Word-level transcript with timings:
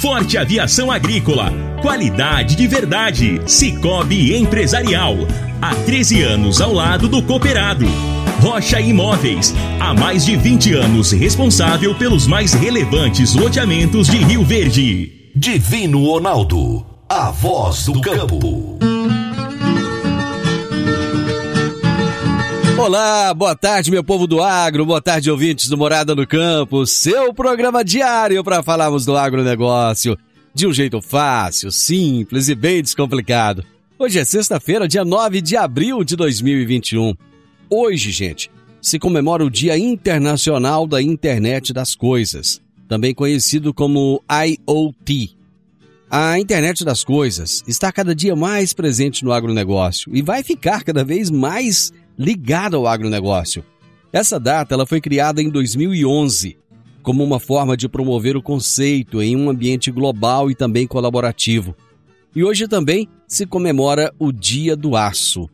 Forte 0.00 0.38
Aviação 0.38 0.90
Agrícola. 0.90 1.52
Qualidade 1.82 2.56
de 2.56 2.66
verdade. 2.66 3.38
Cicobi 3.44 4.34
Empresarial. 4.34 5.14
Há 5.60 5.74
13 5.74 6.22
anos 6.22 6.58
ao 6.62 6.72
lado 6.72 7.06
do 7.06 7.22
cooperado. 7.22 7.84
Rocha 8.40 8.80
Imóveis. 8.80 9.54
Há 9.78 9.92
mais 9.92 10.24
de 10.24 10.36
20 10.36 10.72
anos 10.72 11.12
responsável 11.12 11.94
pelos 11.94 12.26
mais 12.26 12.54
relevantes 12.54 13.34
loteamentos 13.34 14.08
de 14.08 14.16
Rio 14.16 14.42
Verde. 14.42 15.30
Divino 15.36 16.02
Ronaldo. 16.06 16.86
A 17.06 17.30
voz 17.30 17.84
do 17.84 18.00
campo. 18.00 18.78
Olá, 22.80 23.34
boa 23.34 23.54
tarde, 23.54 23.90
meu 23.90 24.02
povo 24.02 24.26
do 24.26 24.42
agro, 24.42 24.86
boa 24.86 25.02
tarde, 25.02 25.30
ouvintes 25.30 25.68
do 25.68 25.76
Morada 25.76 26.14
no 26.14 26.26
Campo, 26.26 26.86
seu 26.86 27.32
programa 27.34 27.84
diário 27.84 28.42
para 28.42 28.62
falarmos 28.62 29.04
do 29.04 29.18
agronegócio 29.18 30.16
de 30.54 30.66
um 30.66 30.72
jeito 30.72 31.02
fácil, 31.02 31.70
simples 31.70 32.48
e 32.48 32.54
bem 32.54 32.80
descomplicado. 32.80 33.62
Hoje 33.98 34.18
é 34.18 34.24
sexta-feira, 34.24 34.88
dia 34.88 35.04
9 35.04 35.42
de 35.42 35.58
abril 35.58 36.02
de 36.02 36.16
2021. 36.16 37.14
Hoje, 37.68 38.10
gente, 38.10 38.50
se 38.80 38.98
comemora 38.98 39.44
o 39.44 39.50
Dia 39.50 39.76
Internacional 39.76 40.86
da 40.86 41.02
Internet 41.02 41.74
das 41.74 41.94
Coisas, 41.94 42.62
também 42.88 43.14
conhecido 43.14 43.74
como 43.74 44.24
IoT. 44.30 45.36
A 46.10 46.40
internet 46.40 46.82
das 46.82 47.04
coisas 47.04 47.62
está 47.68 47.92
cada 47.92 48.14
dia 48.14 48.34
mais 48.34 48.72
presente 48.72 49.22
no 49.22 49.32
agronegócio 49.32 50.10
e 50.16 50.22
vai 50.22 50.42
ficar 50.42 50.82
cada 50.82 51.04
vez 51.04 51.30
mais 51.30 51.92
ligada 52.20 52.76
ao 52.76 52.86
agronegócio. 52.86 53.64
Essa 54.12 54.38
data 54.38 54.74
ela 54.74 54.84
foi 54.84 55.00
criada 55.00 55.40
em 55.40 55.48
2011 55.48 56.58
como 57.02 57.24
uma 57.24 57.40
forma 57.40 57.78
de 57.78 57.88
promover 57.88 58.36
o 58.36 58.42
conceito 58.42 59.22
em 59.22 59.34
um 59.34 59.48
ambiente 59.48 59.90
global 59.90 60.50
e 60.50 60.54
também 60.54 60.86
colaborativo. 60.86 61.74
E 62.36 62.44
hoje 62.44 62.68
também 62.68 63.08
se 63.26 63.46
comemora 63.46 64.12
o 64.18 64.30
Dia 64.30 64.76
do 64.76 64.94
Aço. 64.94 65.48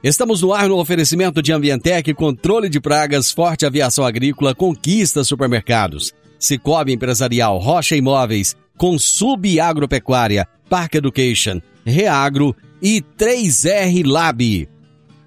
Estamos 0.00 0.42
no 0.42 0.52
ar 0.52 0.68
no 0.68 0.78
oferecimento 0.78 1.42
de 1.42 1.52
Ambientec, 1.52 2.14
controle 2.14 2.68
de 2.68 2.80
pragas, 2.80 3.32
forte 3.32 3.66
aviação 3.66 4.04
agrícola, 4.04 4.54
conquista 4.54 5.24
supermercados. 5.24 6.12
Cicobi 6.38 6.92
Empresarial, 6.92 7.58
Rocha 7.58 7.96
Imóveis, 7.96 8.56
Consub 8.76 9.58
Agropecuária, 9.58 10.46
Park 10.68 10.94
Education, 10.94 11.60
Reagro 11.84 12.54
e 12.80 13.02
3R 13.18 14.06
Lab. 14.06 14.68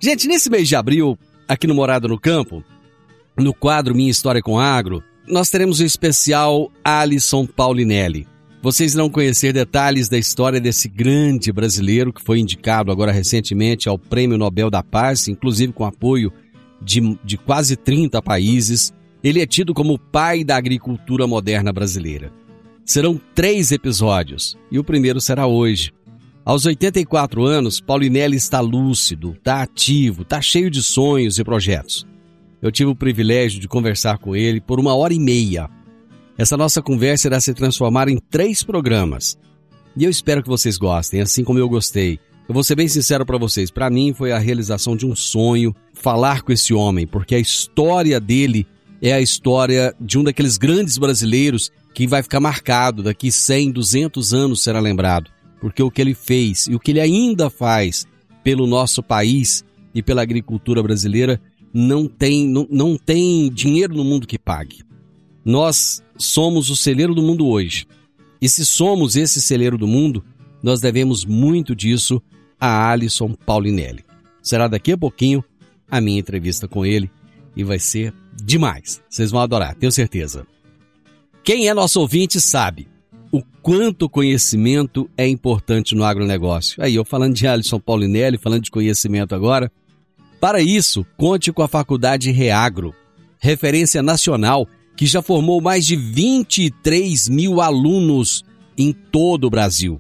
Gente, 0.06 0.28
nesse 0.28 0.52
mês 0.52 0.68
de 0.68 0.76
abril, 0.76 1.18
aqui 1.48 1.66
no 1.66 1.74
Morada 1.74 2.08
no 2.08 2.20
Campo, 2.20 2.64
no 3.36 3.52
quadro 3.52 3.96
Minha 3.96 4.12
História 4.12 4.40
com 4.40 4.60
Agro, 4.60 5.04
nós 5.28 5.50
teremos 5.50 5.80
o 5.80 5.84
especial 5.84 6.72
Alisson 6.84 7.48
Paulinelli. 7.48 8.28
Vocês 8.62 8.94
irão 8.94 9.10
conhecer 9.10 9.52
detalhes 9.52 10.08
da 10.08 10.16
história 10.16 10.62
desse 10.62 10.88
grande 10.88 11.52
brasileiro 11.52 12.14
que 12.14 12.22
foi 12.22 12.38
indicado 12.38 12.92
agora 12.92 13.12
recentemente 13.12 13.90
ao 13.90 13.98
Prêmio 13.98 14.38
Nobel 14.38 14.70
da 14.70 14.84
Paz, 14.84 15.28
inclusive 15.28 15.74
com 15.74 15.86
apoio 15.86 16.32
de, 16.80 17.18
de 17.24 17.36
quase 17.36 17.76
30 17.76 18.22
países. 18.22 18.94
Ele 19.24 19.42
é 19.42 19.48
tido 19.48 19.74
como 19.74 19.96
o 19.96 20.00
pai 20.00 20.44
da 20.44 20.56
agricultura 20.56 21.26
moderna 21.26 21.74
brasileira. 21.74 22.32
Serão 22.86 23.20
três 23.34 23.72
episódios 23.72 24.56
e 24.72 24.78
o 24.78 24.84
primeiro 24.84 25.20
será 25.20 25.48
hoje. 25.48 25.92
Aos 26.46 26.64
84 26.64 27.44
anos, 27.44 27.82
Paulinelli 27.82 28.38
está 28.38 28.60
lúcido, 28.60 29.32
está 29.32 29.64
ativo, 29.64 30.22
está 30.22 30.40
cheio 30.40 30.70
de 30.70 30.84
sonhos 30.84 31.40
e 31.40 31.44
projetos. 31.44 32.06
Eu 32.62 32.72
tive 32.72 32.92
o 32.92 32.96
privilégio 32.96 33.60
de 33.60 33.68
conversar 33.68 34.20
com 34.20 34.36
ele 34.36 34.62
por 34.62 34.80
uma 34.80 34.94
hora 34.94 35.12
e 35.12 35.18
meia. 35.18 35.68
Essa 36.38 36.56
nossa 36.56 36.84
conversa 36.84 37.28
irá 37.28 37.40
se 37.40 37.52
transformar 37.56 38.10
em 38.10 38.20
três 38.30 38.62
programas. 38.62 39.40
E 39.98 40.04
eu 40.04 40.10
espero 40.12 40.44
que 40.44 40.50
vocês 40.50 40.78
gostem, 40.78 41.20
assim 41.20 41.44
como 41.44 41.58
eu 41.58 41.68
gostei. 41.68 42.20
Eu 42.48 42.54
vou 42.54 42.64
ser 42.64 42.76
bem 42.76 42.88
sincero 42.88 43.26
para 43.26 43.40
vocês, 43.40 43.72
para 43.72 43.90
mim 43.90 44.14
foi 44.14 44.32
a 44.32 44.38
realização 44.38 44.96
de 44.96 45.04
um 45.04 45.16
sonho 45.16 45.76
falar 45.96 46.44
com 46.44 46.52
esse 46.52 46.76
homem, 46.76 47.08
porque 47.08 47.34
a 47.34 47.40
história 47.40 48.20
dele 48.20 48.68
é 49.02 49.12
a 49.14 49.22
história 49.22 49.96
de 50.00 50.20
um 50.20 50.24
daqueles 50.24 50.58
grandes 50.58 51.00
brasileiros 51.00 51.72
que 51.92 52.06
vai 52.06 52.22
ficar 52.22 52.40
marcado 52.40 53.02
daqui 53.02 53.32
100, 53.32 53.72
200 53.72 54.32
anos 54.32 54.62
será 54.62 54.80
lembrado, 54.80 55.32
porque 55.60 55.82
o 55.82 55.92
que 55.92 56.02
ele 56.02 56.14
fez 56.14 56.68
e 56.68 56.76
o 56.76 56.80
que 56.80 56.92
ele 56.92 57.00
ainda 57.00 57.50
faz 57.50 58.08
pelo 58.44 58.68
nosso 58.68 59.02
país 59.02 59.64
e 59.94 60.04
pela 60.04 60.22
agricultura 60.22 60.84
brasileira 60.84 61.42
não 61.74 62.08
tem, 62.08 62.48
não, 62.48 62.68
não 62.70 62.98
tem 62.98 63.50
dinheiro 63.52 63.96
no 63.96 64.04
mundo 64.04 64.28
que 64.28 64.40
pague. 64.40 64.84
Nós 65.44 66.02
somos 66.18 66.70
o 66.70 66.76
celeiro 66.76 67.14
do 67.14 67.22
mundo 67.22 67.48
hoje. 67.48 67.86
E 68.42 68.48
se 68.48 68.66
somos 68.66 69.16
esse 69.16 69.42
celeiro 69.42 69.78
do 69.78 69.88
mundo, 69.88 70.24
nós 70.62 70.80
devemos 70.80 71.26
muito 71.26 71.76
disso 71.76 72.22
a 72.60 72.90
Alisson 72.92 73.34
Paulinelli. 73.34 74.04
Será 74.42 74.68
daqui 74.68 74.92
a 74.92 74.98
pouquinho 74.98 75.44
a 75.90 76.00
minha 76.00 76.20
entrevista 76.20 76.68
com 76.68 76.86
ele 76.86 77.10
e 77.56 77.64
vai 77.64 77.80
ser 77.80 78.14
demais. 78.34 79.02
Vocês 79.10 79.32
vão 79.32 79.42
adorar, 79.42 79.76
tenho 79.76 79.92
certeza. 79.92 80.46
Quem 81.44 81.68
é 81.68 81.74
nosso 81.74 82.00
ouvinte 82.00 82.42
sabe 82.42 82.88
o 83.36 83.44
quanto 83.62 84.08
conhecimento 84.08 85.10
é 85.18 85.28
importante 85.28 85.94
no 85.94 86.06
agronegócio. 86.06 86.82
Aí 86.82 86.96
eu 86.96 87.04
falando 87.04 87.34
de 87.34 87.46
Alisson 87.46 87.80
Paulinelli, 87.80 88.38
falando 88.38 88.64
de 88.64 88.72
conhecimento 88.72 89.36
agora, 89.36 89.70
para 90.40 90.62
isso, 90.62 91.06
conte 91.18 91.52
com 91.52 91.62
a 91.62 91.68
Faculdade 91.68 92.32
Reagro, 92.32 92.96
referência 93.38 94.02
nacional 94.02 94.66
que 94.96 95.06
já 95.06 95.22
formou 95.22 95.60
mais 95.60 95.86
de 95.86 95.98
23 95.98 97.28
mil 97.28 97.60
alunos 97.60 98.46
em 98.78 98.94
todo 98.94 99.48
o 99.48 99.50
Brasil. 99.50 100.00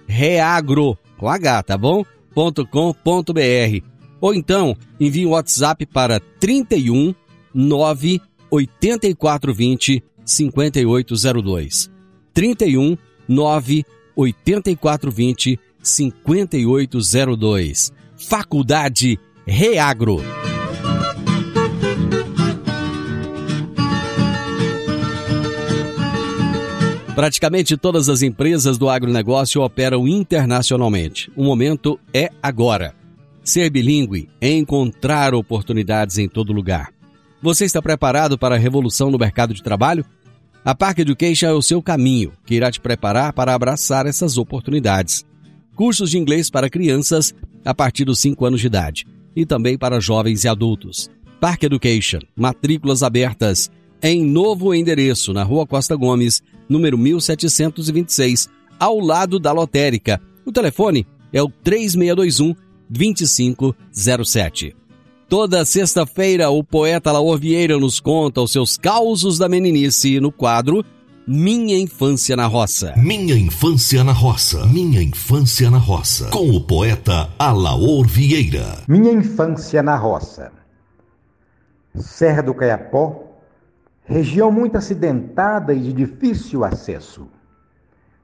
reagro 0.07 0.99
com 1.19 1.29
H, 1.29 1.63
tá 1.63 1.77
bom? 1.77 2.05
.com.br 2.35 3.93
ou 4.23 4.33
então 4.33 4.77
envie 4.99 5.27
um 5.27 5.31
WhatsApp 5.31 5.85
para 5.85 6.21
31 6.41 7.15
9 7.53 8.21
8420 8.51 10.03
5802. 10.25 11.91
31 12.33 12.97
9 13.29 13.85
8420 14.15 15.61
5802. 15.83 17.93
Faculdade 18.17 19.19
Reagro. 19.47 20.23
Praticamente 27.15 27.77
todas 27.77 28.09
as 28.09 28.23
empresas 28.23 28.79
do 28.79 28.89
agronegócio 28.89 29.61
operam 29.61 30.09
internacionalmente. 30.09 31.31
O 31.37 31.45
momento 31.45 32.01
é 32.15 32.31
agora. 32.43 32.95
Ser 33.45 33.69
bilíngue 33.69 34.31
é 34.41 34.51
encontrar 34.51 35.35
oportunidades 35.35 36.17
em 36.17 36.29
todo 36.29 36.53
lugar. 36.53 36.91
Você 37.43 37.65
está 37.65 37.83
preparado 37.83 38.39
para 38.39 38.55
a 38.55 38.59
revolução 38.59 39.11
no 39.11 39.19
mercado 39.19 39.53
de 39.53 39.63
trabalho? 39.63 40.07
A 40.65 40.75
Park 40.75 41.01
Education 41.01 41.49
é 41.49 41.53
o 41.53 41.61
seu 41.61 41.83
caminho, 41.83 42.33
que 42.47 42.55
irá 42.55 42.71
te 42.71 42.81
preparar 42.81 43.33
para 43.33 43.53
abraçar 43.53 44.07
essas 44.07 44.39
oportunidades. 44.39 45.27
Cursos 45.75 46.11
de 46.11 46.19
inglês 46.19 46.51
para 46.51 46.69
crianças 46.69 47.35
a 47.65 47.75
partir 47.75 48.05
dos 48.05 48.21
5 48.21 48.45
anos 48.45 48.61
de 48.61 48.67
idade 48.67 49.07
e 49.35 49.47
também 49.47 49.79
para 49.79 50.01
jovens 50.01 50.45
e 50.45 50.49
adultos. 50.49 51.11
Park 51.41 51.63
Education, 51.63 52.21
matrículas 52.37 53.03
abertas 53.03 53.71
em 54.03 54.25
novo 54.25 54.75
endereço, 54.75 55.33
na 55.33 55.43
Rua 55.43 55.67
Costa 55.67 55.95
Gomes, 55.97 56.43
número 56.69 56.99
1726, 56.99 58.49
ao 58.79 58.99
lado 58.99 59.39
da 59.39 59.53
lotérica. 59.53 60.21
O 60.45 60.53
telefone 60.53 61.07
é 61.33 61.41
o 61.43 61.49
3621 61.49 62.55
2507. 62.91 64.77
Toda 65.29 65.65
sexta-feira, 65.65 66.51
o 66.51 66.63
poeta 66.63 67.11
Laor 67.11 67.39
Vieira 67.39 67.79
nos 67.79 68.01
conta 68.01 68.43
os 68.43 68.53
seus 68.53 68.77
causos 68.77 69.39
da 69.39 69.49
meninice 69.49 70.21
no 70.21 70.31
quadro 70.31 70.85
Minha 71.27 71.79
Infância 71.79 72.35
na 72.35 72.47
Roça. 72.47 72.95
Minha 72.97 73.37
Infância 73.37 74.03
na 74.03 74.11
Roça. 74.11 74.67
Minha 74.67 75.01
Infância 75.01 75.71
na 75.71 75.79
Roça. 75.79 76.29
Com 76.31 76.51
o 76.51 76.61
poeta 76.61 77.29
Alaor 77.39 78.05
Vieira. 78.05 78.79
Minha 78.89 79.13
Infância 79.13 79.85
na 79.85 79.95
Roça. 79.95 80.51
Serra 81.95 82.43
do 82.43 82.53
Caiapó, 82.53 83.23
região 84.05 84.51
muito 84.51 84.77
acidentada 84.77 85.73
e 85.73 85.79
de 85.79 85.93
difícil 85.93 86.65
acesso. 86.65 87.29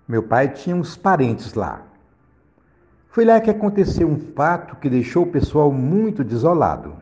Meu 0.08 0.24
pai 0.24 0.48
tinha 0.48 0.74
uns 0.74 0.96
parentes 0.96 1.54
lá. 1.54 1.82
Foi 3.10 3.24
lá 3.24 3.40
que 3.40 3.50
aconteceu 3.50 4.08
um 4.08 4.18
fato 4.34 4.74
que 4.74 4.90
deixou 4.90 5.22
o 5.22 5.30
pessoal 5.30 5.70
muito 5.70 6.24
desolado. 6.24 6.94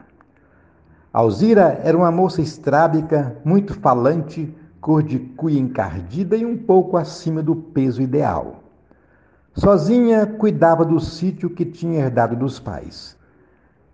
Alzira 1.11 1.81
era 1.83 1.97
uma 1.97 2.13
moça 2.13 2.43
estrábica, 2.43 3.35
muito 3.43 3.73
falante, 3.81 4.55
cor 4.87 5.03
de 5.03 5.19
cuia 5.19 5.59
encardida 5.59 6.37
e 6.37 6.47
um 6.47 6.57
pouco 6.57 6.97
acima 6.97 7.43
do 7.43 7.57
peso 7.57 8.01
ideal. 8.01 8.63
Sozinha 9.53 10.25
cuidava 10.25 10.85
do 10.85 11.01
sítio 11.01 11.51
que 11.51 11.65
tinha 11.65 12.05
herdado 12.05 12.37
dos 12.37 12.61
pais. 12.61 13.17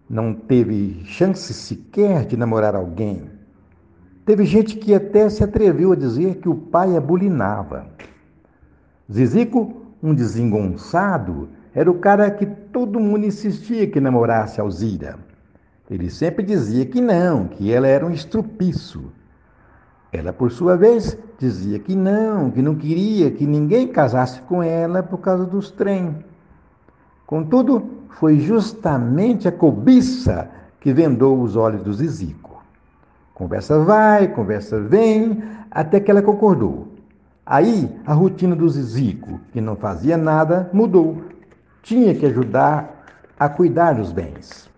Não 0.07 0.35
teve 0.35 1.03
chance 1.07 1.55
sequer 1.55 2.27
de 2.27 2.37
namorar 2.37 2.77
alguém. 2.77 3.23
Teve 4.27 4.45
gente 4.45 4.77
que 4.77 4.95
até 4.95 5.31
se 5.31 5.43
atreveu 5.43 5.93
a 5.93 5.97
dizer 5.97 6.41
que 6.41 6.49
o 6.51 6.55
pai 6.55 6.95
a 6.95 7.01
bulinava. 7.01 7.87
Zizico, 9.11 9.87
um 10.03 10.13
desengonçado, 10.13 11.49
era 11.75 11.91
o 11.91 12.01
cara 12.01 12.31
que 12.31 12.45
todo 12.45 13.01
mundo 13.01 13.25
insistia 13.25 13.87
que 13.87 13.99
namorasse 13.99 14.61
Alzira. 14.61 15.19
Ele 15.91 16.11
sempre 16.11 16.45
dizia 16.45 16.85
que 16.85 17.01
não, 17.01 17.49
que 17.49 17.73
ela 17.73 17.89
era 17.89 18.05
um 18.05 18.11
estrupiço. 18.11 19.11
Ela, 20.13 20.33
por 20.33 20.51
sua 20.53 20.77
vez, 20.77 21.17
dizia 21.39 21.79
que 21.79 21.97
não, 21.97 22.51
que 22.51 22.61
não 22.61 22.75
queria 22.75 23.31
que 23.31 23.47
ninguém 23.47 23.89
casasse 23.89 24.43
com 24.43 24.63
ela 24.63 25.03
por 25.03 25.19
causa 25.19 25.45
dos 25.47 25.71
trem. 25.71 26.25
Contudo, 27.27 27.83
foi 28.11 28.39
justamente 28.39 29.49
a 29.49 29.53
cobiça 29.53 30.51
que 30.81 30.93
vendou 30.93 31.41
os 31.41 31.57
olhos 31.57 31.83
do 31.83 31.93
Zizico. 31.95 32.63
Conversa 33.35 33.79
vai, 33.81 34.29
conversa 34.29 34.81
vem, 34.81 35.43
até 35.71 35.99
que 35.99 36.11
ela 36.11 36.21
concordou. 36.21 36.89
Aí 37.47 37.91
a 38.05 38.13
rotina 38.13 38.55
do 38.55 38.69
Zizico, 38.69 39.41
que 39.53 39.61
não 39.61 39.77
fazia 39.77 40.17
nada, 40.17 40.69
mudou 40.73 41.33
tinha 41.83 42.15
que 42.15 42.25
ajudar 42.27 43.05
a 43.39 43.49
cuidar 43.49 43.95
dos 43.95 44.13
bens. 44.13 44.71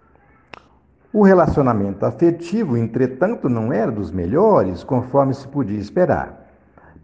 O 1.15 1.23
relacionamento 1.23 2.05
afetivo, 2.05 2.77
entretanto, 2.77 3.49
não 3.49 3.73
era 3.73 3.89
dos 3.89 4.11
melhores, 4.11 4.83
conforme 4.83 5.33
se 5.33 5.47
podia 5.47 5.79
esperar. 5.79 6.45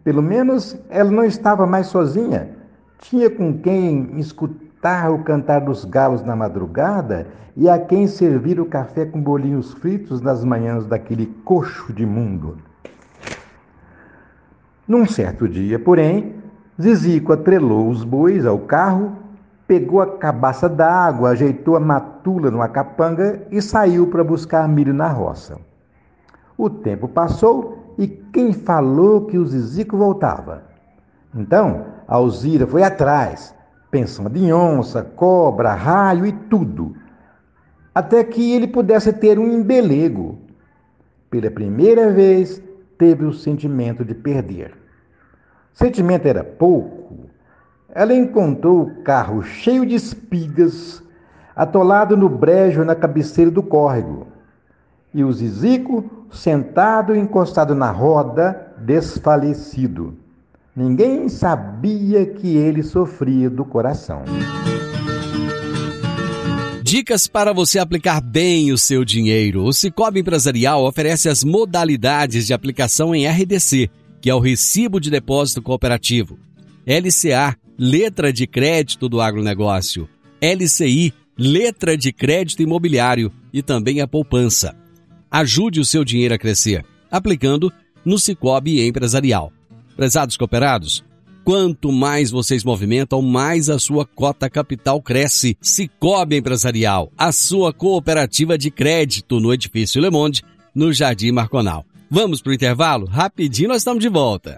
Pelo 0.03 0.21
menos 0.21 0.77
ela 0.89 1.09
não 1.09 1.23
estava 1.23 1.65
mais 1.65 1.87
sozinha. 1.87 2.49
Tinha 2.99 3.29
com 3.29 3.57
quem 3.59 4.19
escutar 4.19 5.09
o 5.09 5.23
cantar 5.23 5.61
dos 5.61 5.85
galos 5.85 6.25
na 6.25 6.35
madrugada 6.35 7.25
e 7.55 7.69
a 7.69 7.79
quem 7.79 8.05
servir 8.05 8.59
o 8.59 8.65
café 8.65 9.05
com 9.05 9.21
bolinhos 9.21 9.71
fritos 9.75 10.19
nas 10.19 10.43
manhãs 10.43 10.85
daquele 10.85 11.27
coxo 11.45 11.93
de 11.93 12.05
mundo. 12.05 12.57
Num 14.85 15.07
certo 15.07 15.47
dia, 15.47 15.79
porém, 15.79 16.35
Zizico 16.81 17.31
atrelou 17.31 17.87
os 17.87 18.03
bois 18.03 18.45
ao 18.45 18.59
carro 18.59 19.20
pegou 19.71 20.01
a 20.01 20.17
cabaça 20.17 20.67
d'água, 20.67 21.29
ajeitou 21.29 21.77
a 21.77 21.79
matula 21.79 22.51
numa 22.51 22.67
capanga 22.67 23.41
e 23.49 23.61
saiu 23.61 24.05
para 24.07 24.21
buscar 24.21 24.67
milho 24.67 24.93
na 24.93 25.07
roça. 25.07 25.57
O 26.57 26.69
tempo 26.69 27.07
passou 27.07 27.95
e 27.97 28.05
quem 28.05 28.51
falou 28.51 29.27
que 29.27 29.37
o 29.37 29.45
Zizico 29.45 29.95
voltava? 29.95 30.63
Então, 31.33 31.85
Alzira 32.05 32.67
foi 32.67 32.83
atrás, 32.83 33.55
pensando 33.89 34.35
em 34.35 34.51
onça, 34.51 35.03
cobra, 35.03 35.73
raio 35.73 36.25
e 36.25 36.33
tudo, 36.33 36.93
até 37.95 38.25
que 38.25 38.51
ele 38.51 38.67
pudesse 38.67 39.13
ter 39.13 39.39
um 39.39 39.53
embelego. 39.53 40.37
Pela 41.29 41.49
primeira 41.49 42.11
vez, 42.11 42.61
teve 42.97 43.23
o 43.23 43.31
sentimento 43.31 44.03
de 44.03 44.15
perder. 44.15 44.73
Sentimento 45.73 46.25
era 46.25 46.43
pouco, 46.43 47.00
ela 47.93 48.13
encontrou 48.13 48.81
o 48.81 49.03
carro 49.03 49.43
cheio 49.43 49.85
de 49.85 49.95
espigas, 49.95 51.03
atolado 51.55 52.15
no 52.15 52.29
brejo 52.29 52.83
na 52.83 52.95
cabeceira 52.95 53.51
do 53.51 53.61
córrego, 53.61 54.27
e 55.13 55.23
o 55.23 55.31
Zizico 55.31 56.09
sentado 56.31 57.15
encostado 57.15 57.75
na 57.75 57.91
roda, 57.91 58.73
desfalecido. 58.77 60.17
Ninguém 60.73 61.27
sabia 61.27 62.25
que 62.25 62.55
ele 62.55 62.81
sofria 62.81 63.49
do 63.49 63.65
coração. 63.65 64.23
Dicas 66.81 67.27
para 67.27 67.53
você 67.53 67.77
aplicar 67.77 68.21
bem 68.21 68.71
o 68.71 68.77
seu 68.77 69.03
dinheiro. 69.03 69.63
O 69.63 69.73
Cicobi 69.73 70.21
Empresarial 70.21 70.85
oferece 70.85 71.27
as 71.27 71.43
modalidades 71.43 72.47
de 72.47 72.53
aplicação 72.53 73.13
em 73.13 73.27
RDC, 73.27 73.89
que 74.21 74.29
é 74.29 74.35
o 74.35 74.39
Recibo 74.39 74.99
de 74.99 75.09
Depósito 75.09 75.61
Cooperativo, 75.61 76.37
LCA, 76.85 77.55
letra 77.77 78.31
de 78.31 78.45
crédito 78.45 79.09
do 79.09 79.21
agronegócio, 79.21 80.07
LCI, 80.41 81.13
letra 81.37 81.97
de 81.97 82.11
crédito 82.11 82.61
imobiliário 82.61 83.31
e 83.53 83.61
também 83.61 84.01
a 84.01 84.07
poupança. 84.07 84.75
Ajude 85.29 85.79
o 85.79 85.85
seu 85.85 86.03
dinheiro 86.03 86.33
a 86.33 86.37
crescer, 86.37 86.85
aplicando 87.09 87.71
no 88.05 88.17
Cicobi 88.17 88.85
Empresarial. 88.85 89.51
Prezados 89.95 90.37
cooperados, 90.37 91.03
quanto 91.43 91.91
mais 91.91 92.31
vocês 92.31 92.63
movimentam, 92.63 93.21
mais 93.21 93.69
a 93.69 93.79
sua 93.79 94.05
cota 94.05 94.49
capital 94.49 95.01
cresce. 95.01 95.57
Cicobi 95.61 96.37
Empresarial, 96.37 97.11
a 97.17 97.31
sua 97.31 97.73
cooperativa 97.73 98.57
de 98.57 98.69
crédito 98.71 99.39
no 99.39 99.53
edifício 99.53 100.01
Le 100.01 100.09
Monde, 100.09 100.43
no 100.73 100.91
Jardim 100.93 101.31
Marconal. 101.31 101.85
Vamos 102.09 102.41
para 102.41 102.51
o 102.51 102.53
intervalo? 102.53 103.05
Rapidinho 103.05 103.69
nós 103.69 103.77
estamos 103.77 104.01
de 104.01 104.09
volta. 104.09 104.57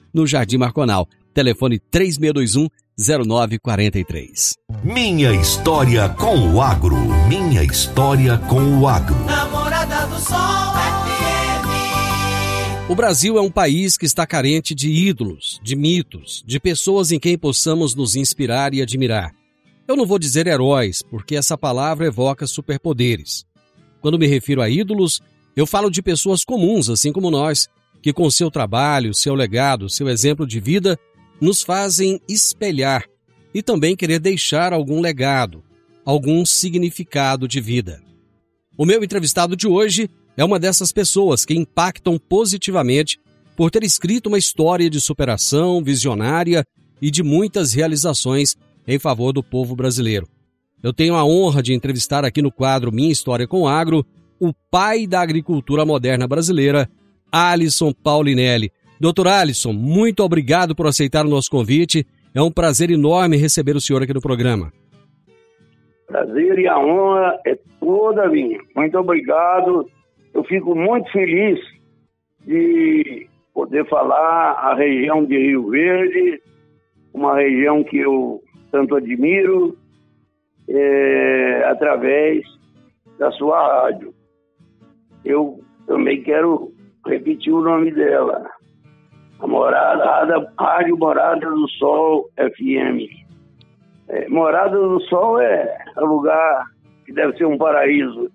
no 0.13 0.27
Jardim 0.27 0.57
Marconal. 0.57 1.07
Telefone 1.33 1.79
3621 1.79 2.67
0943. 2.97 4.55
Minha 4.83 5.33
história 5.33 6.09
com 6.09 6.53
o 6.53 6.61
agro. 6.61 6.97
Minha 7.27 7.63
história 7.63 8.37
com 8.37 8.79
o 8.79 8.87
agro. 8.87 9.15
Namorada 9.25 10.07
do 10.07 10.19
Sol 10.19 10.37
FM. 10.37 11.31
O 12.89 12.95
Brasil 12.95 13.37
é 13.37 13.41
um 13.41 13.49
país 13.49 13.97
que 13.97 14.05
está 14.05 14.27
carente 14.27 14.75
de 14.75 14.91
ídolos, 14.91 15.59
de 15.63 15.75
mitos, 15.75 16.43
de 16.45 16.59
pessoas 16.59 17.11
em 17.11 17.19
quem 17.19 17.37
possamos 17.37 17.95
nos 17.95 18.15
inspirar 18.15 18.73
e 18.73 18.81
admirar. 18.81 19.31
Eu 19.87 19.95
não 19.95 20.05
vou 20.05 20.19
dizer 20.19 20.45
heróis, 20.45 21.01
porque 21.01 21.35
essa 21.35 21.57
palavra 21.57 22.05
evoca 22.05 22.45
superpoderes. 22.45 23.45
Quando 24.01 24.19
me 24.19 24.27
refiro 24.27 24.61
a 24.61 24.69
ídolos, 24.69 25.21
eu 25.55 25.65
falo 25.65 25.89
de 25.89 26.01
pessoas 26.01 26.43
comuns, 26.43 26.89
assim 26.89 27.11
como 27.11 27.31
nós, 27.31 27.67
que 28.01 28.11
com 28.11 28.29
seu 28.29 28.49
trabalho, 28.49 29.13
seu 29.13 29.35
legado, 29.35 29.89
seu 29.89 30.09
exemplo 30.09 30.45
de 30.47 30.59
vida, 30.59 30.97
nos 31.39 31.61
fazem 31.61 32.19
espelhar 32.27 33.05
e 33.53 33.61
também 33.61 33.95
querer 33.95 34.19
deixar 34.19 34.73
algum 34.73 35.01
legado, 35.01 35.63
algum 36.05 36.45
significado 36.45 37.47
de 37.47 37.59
vida. 37.59 38.01
O 38.77 38.85
meu 38.85 39.03
entrevistado 39.03 39.55
de 39.55 39.67
hoje 39.67 40.09
é 40.35 40.43
uma 40.43 40.59
dessas 40.59 40.91
pessoas 40.91 41.45
que 41.45 41.53
impactam 41.53 42.17
positivamente 42.17 43.19
por 43.55 43.69
ter 43.69 43.83
escrito 43.83 44.27
uma 44.27 44.37
história 44.37 44.89
de 44.89 44.99
superação 44.99 45.83
visionária 45.83 46.65
e 47.01 47.11
de 47.11 47.21
muitas 47.21 47.73
realizações 47.73 48.55
em 48.87 48.97
favor 48.97 49.33
do 49.33 49.43
povo 49.43 49.75
brasileiro. 49.75 50.27
Eu 50.81 50.93
tenho 50.93 51.15
a 51.15 51.23
honra 51.23 51.61
de 51.61 51.73
entrevistar 51.73 52.25
aqui 52.25 52.41
no 52.41 52.51
quadro 52.51 52.91
Minha 52.91 53.11
História 53.11 53.47
com 53.47 53.67
Agro 53.67 54.05
o 54.39 54.51
pai 54.71 55.05
da 55.05 55.21
agricultura 55.21 55.85
moderna 55.85 56.27
brasileira, 56.27 56.89
Alisson 57.31 57.93
Paulinelli. 57.93 58.71
Doutor 58.99 59.27
Alisson, 59.27 59.73
muito 59.73 60.23
obrigado 60.23 60.75
por 60.75 60.85
aceitar 60.85 61.25
o 61.25 61.29
nosso 61.29 61.49
convite. 61.49 62.05
É 62.35 62.41
um 62.41 62.51
prazer 62.51 62.91
enorme 62.91 63.37
receber 63.37 63.75
o 63.75 63.81
senhor 63.81 64.03
aqui 64.03 64.13
no 64.13 64.21
programa. 64.21 64.71
Prazer 66.07 66.59
e 66.59 66.67
a 66.67 66.77
honra 66.77 67.39
é 67.45 67.57
toda 67.79 68.29
minha. 68.29 68.59
Muito 68.75 68.97
obrigado. 68.97 69.89
Eu 70.33 70.43
fico 70.43 70.75
muito 70.75 71.11
feliz 71.11 71.59
de 72.45 73.27
poder 73.53 73.87
falar 73.87 74.51
a 74.53 74.75
região 74.75 75.25
de 75.25 75.37
Rio 75.37 75.69
Verde, 75.69 76.41
uma 77.13 77.35
região 77.35 77.83
que 77.83 77.97
eu 77.97 78.41
tanto 78.71 78.95
admiro, 78.95 79.77
é, 80.69 81.63
através 81.65 82.43
da 83.19 83.31
sua 83.31 83.83
rádio. 83.83 84.13
Eu 85.23 85.59
também 85.85 86.21
quero 86.23 86.70
repetir 87.05 87.53
o 87.53 87.61
nome 87.61 87.91
dela. 87.91 88.49
A 89.39 89.47
Morada, 89.47 90.51
a 90.57 90.63
Rádio 90.63 90.97
Morada 90.97 91.49
do 91.49 91.67
Sol 91.69 92.29
FM. 92.37 93.09
É, 94.07 94.29
Morada 94.29 94.77
do 94.77 94.99
Sol 95.01 95.39
é 95.39 95.77
um 95.97 96.05
lugar 96.05 96.65
que 97.05 97.13
deve 97.13 97.37
ser 97.37 97.45
um 97.45 97.57
paraíso. 97.57 98.29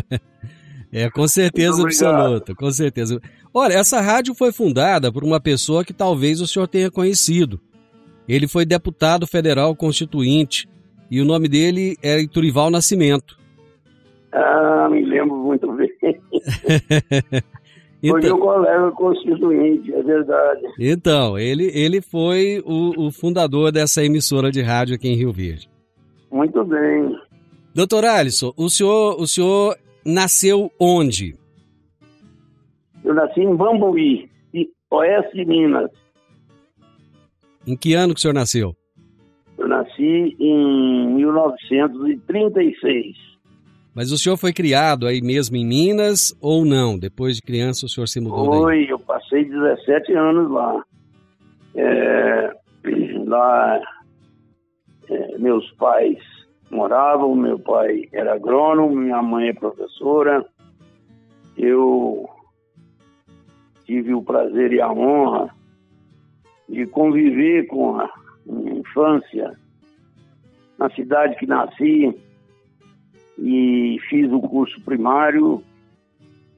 é, 0.92 1.08
com 1.10 1.28
certeza 1.28 1.82
absoluta, 1.82 2.54
com 2.54 2.70
certeza. 2.70 3.20
Olha, 3.54 3.74
essa 3.74 4.00
rádio 4.00 4.34
foi 4.34 4.52
fundada 4.52 5.12
por 5.12 5.22
uma 5.22 5.40
pessoa 5.40 5.84
que 5.84 5.92
talvez 5.92 6.40
o 6.40 6.46
senhor 6.46 6.66
tenha 6.66 6.90
conhecido. 6.90 7.60
Ele 8.28 8.48
foi 8.48 8.66
deputado 8.66 9.26
federal 9.26 9.76
constituinte 9.76 10.68
e 11.10 11.20
o 11.20 11.24
nome 11.24 11.48
dele 11.48 11.96
era 12.02 12.20
Iturival 12.20 12.70
Nascimento. 12.70 13.38
Ah, 14.32 14.88
me 14.90 15.04
lembro 15.04 15.36
muito 15.36 15.72
bem. 15.72 15.88
então, 18.02 18.20
foi 18.20 18.22
meu 18.22 18.38
colega 18.38 18.90
constituinte, 18.92 19.92
é 19.92 20.02
verdade. 20.02 20.62
Então, 20.78 21.38
ele, 21.38 21.70
ele 21.74 22.00
foi 22.00 22.62
o, 22.64 23.06
o 23.06 23.10
fundador 23.10 23.72
dessa 23.72 24.04
emissora 24.04 24.50
de 24.50 24.62
rádio 24.62 24.94
aqui 24.94 25.08
em 25.08 25.16
Rio 25.16 25.32
Verde. 25.32 25.68
Muito 26.30 26.64
bem. 26.64 27.18
Doutor 27.74 28.04
Alisson, 28.04 28.52
o 28.56 28.68
senhor, 28.68 29.20
o 29.20 29.26
senhor 29.26 29.76
nasceu 30.04 30.70
onde? 30.78 31.34
Eu 33.04 33.14
nasci 33.14 33.40
em 33.40 33.54
Bambuí, 33.54 34.28
oeste 34.90 35.36
de 35.36 35.44
Minas. 35.44 35.90
Em 37.66 37.76
que 37.76 37.94
ano 37.94 38.14
que 38.14 38.18
o 38.18 38.22
senhor 38.22 38.34
nasceu? 38.34 38.74
Eu 39.58 39.68
nasci 39.68 40.36
em 40.38 41.14
1936. 41.16 43.25
Mas 43.96 44.12
o 44.12 44.18
senhor 44.18 44.36
foi 44.36 44.52
criado 44.52 45.06
aí 45.06 45.22
mesmo 45.22 45.56
em 45.56 45.64
Minas 45.64 46.36
ou 46.38 46.66
não? 46.66 46.98
Depois 46.98 47.36
de 47.36 47.42
criança 47.42 47.86
o 47.86 47.88
senhor 47.88 48.06
se 48.06 48.20
mudou 48.20 48.44
Foi, 48.44 48.80
daí? 48.80 48.90
eu 48.90 48.98
passei 48.98 49.46
17 49.46 50.12
anos 50.12 50.50
lá. 50.50 50.84
É, 51.74 52.54
lá 53.24 53.80
é, 55.08 55.38
meus 55.38 55.70
pais 55.72 56.18
moravam, 56.70 57.34
meu 57.34 57.58
pai 57.58 58.06
era 58.12 58.34
agrônomo, 58.34 58.94
minha 58.94 59.22
mãe 59.22 59.48
é 59.48 59.54
professora. 59.54 60.44
Eu 61.56 62.28
tive 63.86 64.12
o 64.12 64.22
prazer 64.22 64.74
e 64.74 64.80
a 64.82 64.92
honra 64.92 65.48
de 66.68 66.84
conviver 66.86 67.66
com 67.68 67.98
a 67.98 68.10
minha 68.44 68.74
infância 68.74 69.56
na 70.78 70.90
cidade 70.90 71.36
que 71.36 71.46
nasci 71.46 72.14
e 73.38 73.98
fiz 74.08 74.30
o 74.32 74.40
curso 74.40 74.80
primário 74.84 75.62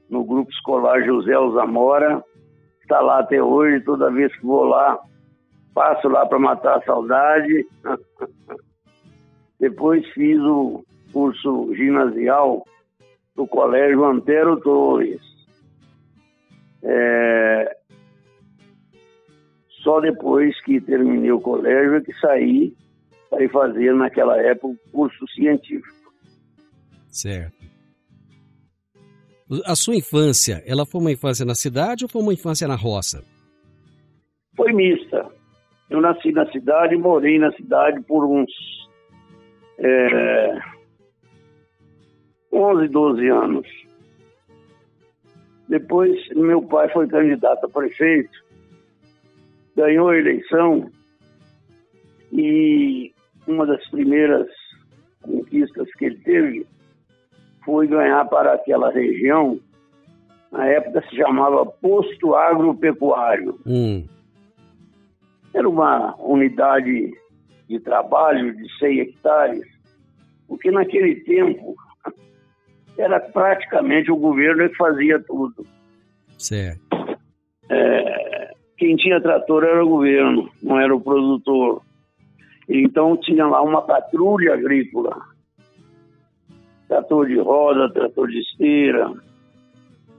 no 0.09 0.23
grupo 0.23 0.51
escolar 0.51 1.03
José 1.03 1.33
Zamora. 1.53 2.23
Está 2.81 3.01
lá 3.01 3.19
até 3.19 3.41
hoje, 3.41 3.83
toda 3.83 4.11
vez 4.11 4.35
que 4.35 4.45
vou 4.45 4.63
lá, 4.63 4.99
passo 5.73 6.07
lá 6.07 6.25
para 6.25 6.39
matar 6.39 6.77
a 6.77 6.81
saudade. 6.81 7.67
Depois 9.59 10.07
fiz 10.13 10.39
o 10.41 10.83
curso 11.11 11.73
ginasial 11.75 12.65
do 13.35 13.45
Colégio 13.45 14.05
Antero 14.05 14.59
Torres. 14.61 15.21
É, 16.81 17.77
só 19.83 19.99
depois 19.99 20.59
que 20.61 20.79
terminei 20.81 21.31
o 21.31 21.41
colégio 21.41 21.95
é 21.95 22.01
que 22.01 22.13
saí 22.19 22.73
para 23.29 23.47
fazer, 23.49 23.93
naquela 23.93 24.37
época, 24.41 24.77
curso 24.91 25.27
científico. 25.29 25.98
Certo. 27.09 27.57
A 29.65 29.75
sua 29.75 29.95
infância, 29.95 30.63
ela 30.65 30.85
foi 30.85 31.01
uma 31.01 31.11
infância 31.11 31.43
na 31.43 31.55
cidade 31.55 32.05
ou 32.05 32.09
foi 32.09 32.21
uma 32.21 32.33
infância 32.33 32.67
na 32.67 32.75
roça? 32.75 33.23
Foi 34.55 34.71
mista. 34.71 35.27
Eu 35.89 36.01
nasci 36.01 36.31
na 36.31 36.45
cidade, 36.51 36.95
morei 36.95 37.39
na 37.39 37.51
cidade 37.53 37.99
por 38.03 38.23
uns 38.23 38.51
é, 39.79 40.59
11, 42.53 42.87
12 42.89 43.27
anos. 43.27 43.67
Depois, 45.67 46.15
meu 46.35 46.61
pai 46.61 46.89
foi 46.89 47.07
candidato 47.07 47.65
a 47.65 47.69
prefeito, 47.69 48.37
ganhou 49.75 50.09
a 50.09 50.17
eleição 50.17 50.91
e 52.31 53.11
uma 53.47 53.65
das 53.65 53.87
primeiras 53.89 54.47
conquistas 55.21 55.87
que 55.95 56.05
ele 56.05 56.17
teve 56.17 56.67
foi 57.69 57.85
ganhar 57.85 58.25
para 58.25 58.53
aquela 58.53 58.89
região, 58.89 59.59
na 60.51 60.65
época 60.65 61.03
se 61.07 61.15
chamava 61.15 61.63
Posto 61.67 62.33
Agropecuário. 62.33 63.59
Hum. 63.63 64.03
Era 65.53 65.69
uma 65.69 66.15
unidade 66.19 67.13
de 67.67 67.79
trabalho 67.79 68.55
de 68.57 68.77
100 68.79 68.99
hectares, 69.01 69.67
porque 70.47 70.71
naquele 70.71 71.17
tempo 71.17 71.75
era 72.97 73.19
praticamente 73.19 74.11
o 74.11 74.15
governo 74.15 74.67
que 74.67 74.75
fazia 74.75 75.19
tudo. 75.19 75.63
Certo. 76.39 76.81
É, 77.69 78.53
quem 78.77 78.95
tinha 78.95 79.21
trator 79.21 79.63
era 79.63 79.85
o 79.85 79.89
governo, 79.89 80.49
não 80.63 80.79
era 80.79 80.95
o 80.95 80.99
produtor. 80.99 81.83
Então 82.67 83.15
tinha 83.17 83.45
lá 83.45 83.61
uma 83.61 83.83
patrulha 83.83 84.55
agrícola 84.55 85.28
trator 86.89 87.27
de 87.27 87.37
roda, 87.37 87.93
trator 87.93 88.27
de 88.27 88.39
esteira 88.39 89.13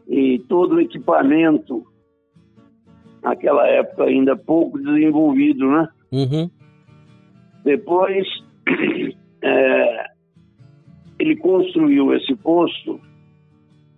e 0.09 0.39
todo 0.49 0.77
o 0.77 0.81
equipamento 0.81 1.85
naquela 3.23 3.67
época 3.67 4.05
ainda 4.05 4.37
pouco 4.37 4.79
desenvolvido, 4.79 5.69
né? 5.69 5.89
Uhum. 6.13 6.51
Depois 7.65 8.27
é, 9.43 10.07
ele 11.19 11.37
construiu 11.37 12.15
esse 12.15 12.35
posto 12.37 13.01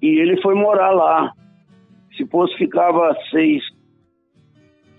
e 0.01 0.09
ele 0.19 0.41
foi 0.41 0.55
morar 0.55 0.91
lá. 0.91 1.33
Esse 2.11 2.25
posto 2.25 2.57
ficava 2.57 3.11
a 3.11 3.17
seis, 3.31 3.63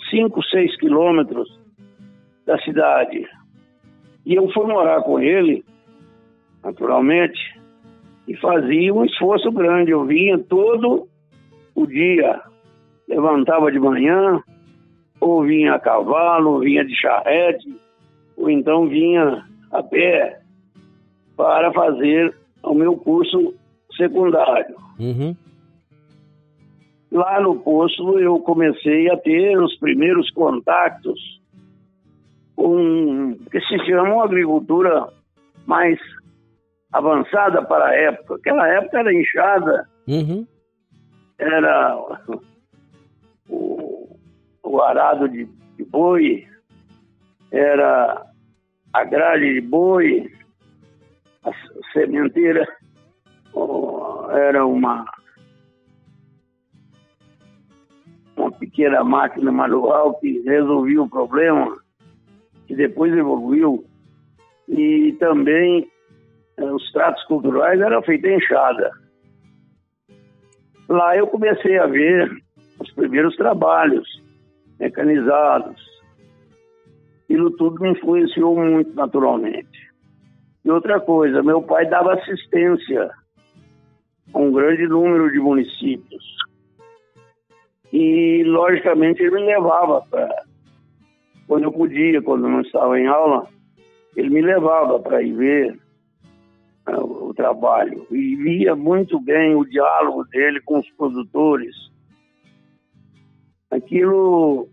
cinco, 0.09 0.41
seis 0.43 0.75
quilômetros 0.77 1.49
da 2.45 2.57
cidade. 2.59 3.27
E 4.25 4.35
eu 4.35 4.49
fui 4.53 4.65
morar 4.65 5.01
com 5.01 5.19
ele, 5.19 5.65
naturalmente, 6.63 7.52
e 8.27 8.35
fazia 8.37 8.93
um 8.93 9.05
esforço 9.05 9.51
grande. 9.51 9.91
Eu 9.91 10.05
vinha 10.05 10.37
todo 10.37 11.07
o 11.75 11.85
dia, 11.85 12.41
levantava 13.07 13.71
de 13.71 13.79
manhã, 13.79 14.41
ou 15.19 15.43
vinha 15.43 15.75
a 15.75 15.79
cavalo, 15.79 16.53
ou 16.53 16.59
vinha 16.59 16.85
de 16.85 16.95
charrete, 16.95 17.75
ou 18.37 18.49
então 18.49 18.87
vinha 18.87 19.45
a 19.71 19.83
pé 19.83 20.39
para 21.35 21.71
fazer 21.73 22.35
o 22.63 22.73
meu 22.73 22.95
curso 22.95 23.53
secundário. 23.95 24.75
Uhum. 24.99 25.35
Lá 27.11 27.39
no 27.41 27.59
posto 27.59 28.19
eu 28.19 28.39
comecei 28.39 29.09
a 29.09 29.17
ter 29.17 29.57
os 29.59 29.75
primeiros 29.77 30.29
contatos 30.31 31.19
com 32.55 33.31
o 33.31 33.49
que 33.49 33.59
se 33.61 33.77
chama 33.85 34.13
uma 34.13 34.25
agricultura 34.25 35.07
mais 35.65 35.99
avançada 36.93 37.63
para 37.63 37.88
a 37.88 37.95
época. 37.95 38.35
Aquela 38.35 38.67
época 38.67 39.00
era 39.00 39.13
inchada, 39.13 39.89
uhum. 40.07 40.47
era 41.39 41.97
o, 43.50 44.17
o 44.63 44.81
arado 44.81 45.27
de, 45.27 45.45
de, 45.77 45.83
boi, 45.85 46.47
era 47.51 48.25
a 48.93 49.03
grade 49.03 49.55
de 49.55 49.62
boi, 49.62 50.31
a 51.43 51.51
sementeira 51.91 52.65
era 54.31 54.65
uma 54.65 55.05
uma 58.35 58.51
pequena 58.51 59.03
máquina 59.03 59.51
manual 59.51 60.15
que 60.15 60.41
resolvia 60.41 61.03
o 61.03 61.09
problema, 61.09 61.77
que 62.65 62.75
depois 62.75 63.13
evoluiu, 63.13 63.85
e 64.67 65.15
também 65.19 65.88
os 66.73 66.91
tratos 66.91 67.23
culturais 67.25 67.79
eram 67.79 68.01
feitos 68.01 68.29
em 68.29 68.37
enxada. 68.37 68.91
Lá 70.89 71.15
eu 71.15 71.27
comecei 71.27 71.77
a 71.77 71.87
ver 71.87 72.29
os 72.79 72.91
primeiros 72.91 73.35
trabalhos 73.35 74.07
mecanizados. 74.79 75.81
Aquilo 77.23 77.51
tudo 77.51 77.81
me 77.81 77.91
influenciou 77.91 78.55
muito 78.55 78.93
naturalmente. 78.93 79.91
E 80.63 80.69
outra 80.69 80.99
coisa, 80.99 81.43
meu 81.43 81.61
pai 81.61 81.85
dava 81.87 82.13
assistência 82.13 83.11
a 84.33 84.39
um 84.39 84.51
grande 84.51 84.87
número 84.87 85.31
de 85.31 85.39
municípios. 85.39 86.23
E, 87.91 88.43
logicamente, 88.45 89.21
ele 89.21 89.31
me 89.31 89.45
levava 89.45 90.01
para. 90.09 90.43
Quando 91.47 91.63
eu 91.63 91.71
podia, 91.71 92.21
quando 92.21 92.45
eu 92.45 92.51
não 92.51 92.61
estava 92.61 92.99
em 92.99 93.05
aula, 93.05 93.47
ele 94.15 94.29
me 94.29 94.41
levava 94.41 94.99
para 94.99 95.21
ir 95.21 95.33
ver 95.33 95.79
o 97.00 97.33
trabalho. 97.33 98.05
E 98.12 98.35
via 98.35 98.75
muito 98.75 99.19
bem 99.19 99.55
o 99.55 99.65
diálogo 99.65 100.23
dele 100.25 100.62
com 100.62 100.79
os 100.79 100.89
produtores. 100.91 101.75
Aquilo 103.71 104.69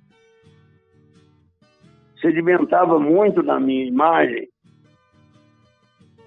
sedimentava 2.20 2.98
muito 2.98 3.42
na 3.42 3.58
minha 3.58 3.86
imagem 3.86 4.48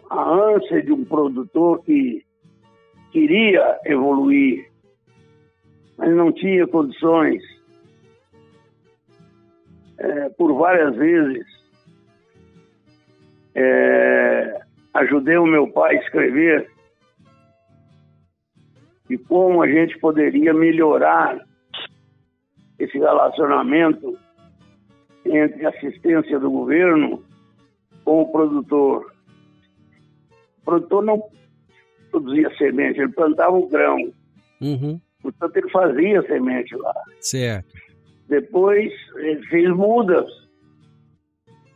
a 0.10 0.30
ânsia 0.30 0.82
de 0.82 0.92
um 0.92 1.04
produtor 1.04 1.84
que 1.84 2.24
queria 3.12 3.80
evoluir, 3.86 4.70
mas 5.98 6.16
não 6.16 6.32
tinha 6.32 6.68
condições. 6.68 7.42
É, 9.98 10.30
por 10.30 10.54
várias 10.56 10.96
vezes, 10.96 11.46
é, 13.56 14.62
ajudei 14.94 15.38
o 15.38 15.46
meu 15.46 15.68
pai 15.68 15.98
a 15.98 16.02
escrever 16.02 16.72
e 19.10 19.18
como 19.18 19.62
a 19.62 19.68
gente 19.68 19.98
poderia 20.00 20.54
melhorar 20.54 21.40
esse 22.80 22.98
relacionamento 22.98 24.18
entre 25.26 25.66
assistência 25.66 26.40
do 26.40 26.50
governo 26.50 27.24
com 28.04 28.22
o 28.22 28.32
produtor. 28.32 29.14
O 30.62 30.66
produtor 30.66 31.04
não 31.04 31.24
produzia 32.12 32.50
semente, 32.58 33.00
ele 33.00 33.12
plantava 33.12 33.56
o 33.56 33.68
grão. 33.68 34.12
Uhum. 34.62 35.00
Portanto, 35.22 35.58
ele 35.58 35.70
fazia 35.70 36.22
semente 36.24 36.76
lá. 36.76 36.94
Certo. 37.20 37.74
Depois, 38.28 38.92
ele 39.16 39.46
fez 39.48 39.70
mudas, 39.70 40.30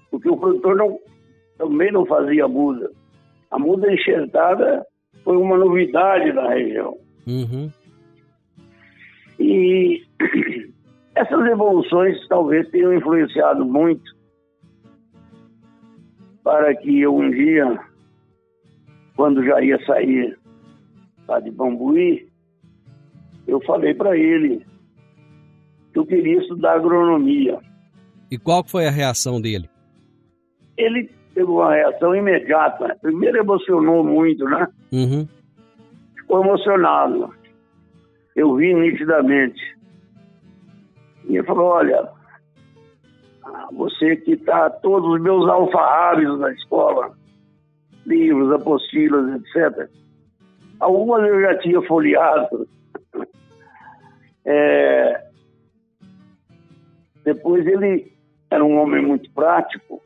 porque 0.10 0.30
o 0.30 0.38
produtor 0.38 0.76
não, 0.76 1.00
também 1.58 1.92
não 1.92 2.06
fazia 2.06 2.48
muda. 2.48 2.92
A 3.52 3.60
muda 3.60 3.92
enxertada 3.92 4.86
foi 5.24 5.38
uma 5.38 5.58
novidade 5.58 6.32
na 6.34 6.50
região. 6.50 6.98
Uhum. 7.26 7.72
E 9.40 10.04
essas 11.16 11.46
evoluções 11.48 12.28
talvez 12.28 12.70
tenham 12.70 12.94
influenciado 12.94 13.66
muito 13.66 14.16
para 16.44 16.76
que 16.76 17.02
eu 17.02 17.16
um 17.16 17.30
dia 17.30 17.80
quando 19.18 19.44
já 19.44 19.60
ia 19.62 19.84
sair 19.86 20.38
lá 21.28 21.40
de 21.40 21.52
Bambuí, 21.52 22.30
eu 23.48 23.60
falei 23.66 23.94
para 23.94 24.16
ele 24.16 24.66
que 25.92 26.00
eu 26.00 26.06
queria 26.06 26.40
estudar 26.40 26.76
agronomia. 26.76 27.60
E 28.30 28.38
qual 28.38 28.64
foi 28.64 28.88
a 28.88 28.92
reação 28.92 29.42
dele? 29.42 29.70
Ele 30.78 31.10
teve 31.38 31.52
uma 31.52 31.72
reação 31.72 32.16
imediata. 32.16 32.98
Primeiro 33.00 33.38
emocionou 33.38 34.04
muito, 34.04 34.44
né? 34.46 34.68
Uhum. 34.92 35.28
Ficou 36.16 36.44
emocionado. 36.44 37.32
Eu 38.36 38.56
vi 38.56 38.74
nitidamente. 38.74 39.62
E 41.26 41.38
ele 41.38 41.46
falou, 41.46 41.66
olha, 41.66 42.10
você 43.72 44.16
que 44.16 44.32
está 44.32 44.68
todos 44.68 45.14
os 45.14 45.22
meus 45.22 45.48
alfarrábios 45.48 46.40
na 46.40 46.52
escola, 46.54 47.16
livros, 48.08 48.52
apostilas, 48.52 49.40
etc. 49.40 49.88
Algumas 50.80 51.24
eu 51.24 51.42
já 51.42 51.60
tinha 51.60 51.82
folheado. 51.84 52.68
É... 54.50 55.28
Depois 57.26 57.68
ele 57.68 58.14
era 58.50 58.64
um 58.64 58.78
homem 58.78 59.06
muito 59.06 59.30
prático 59.32 60.02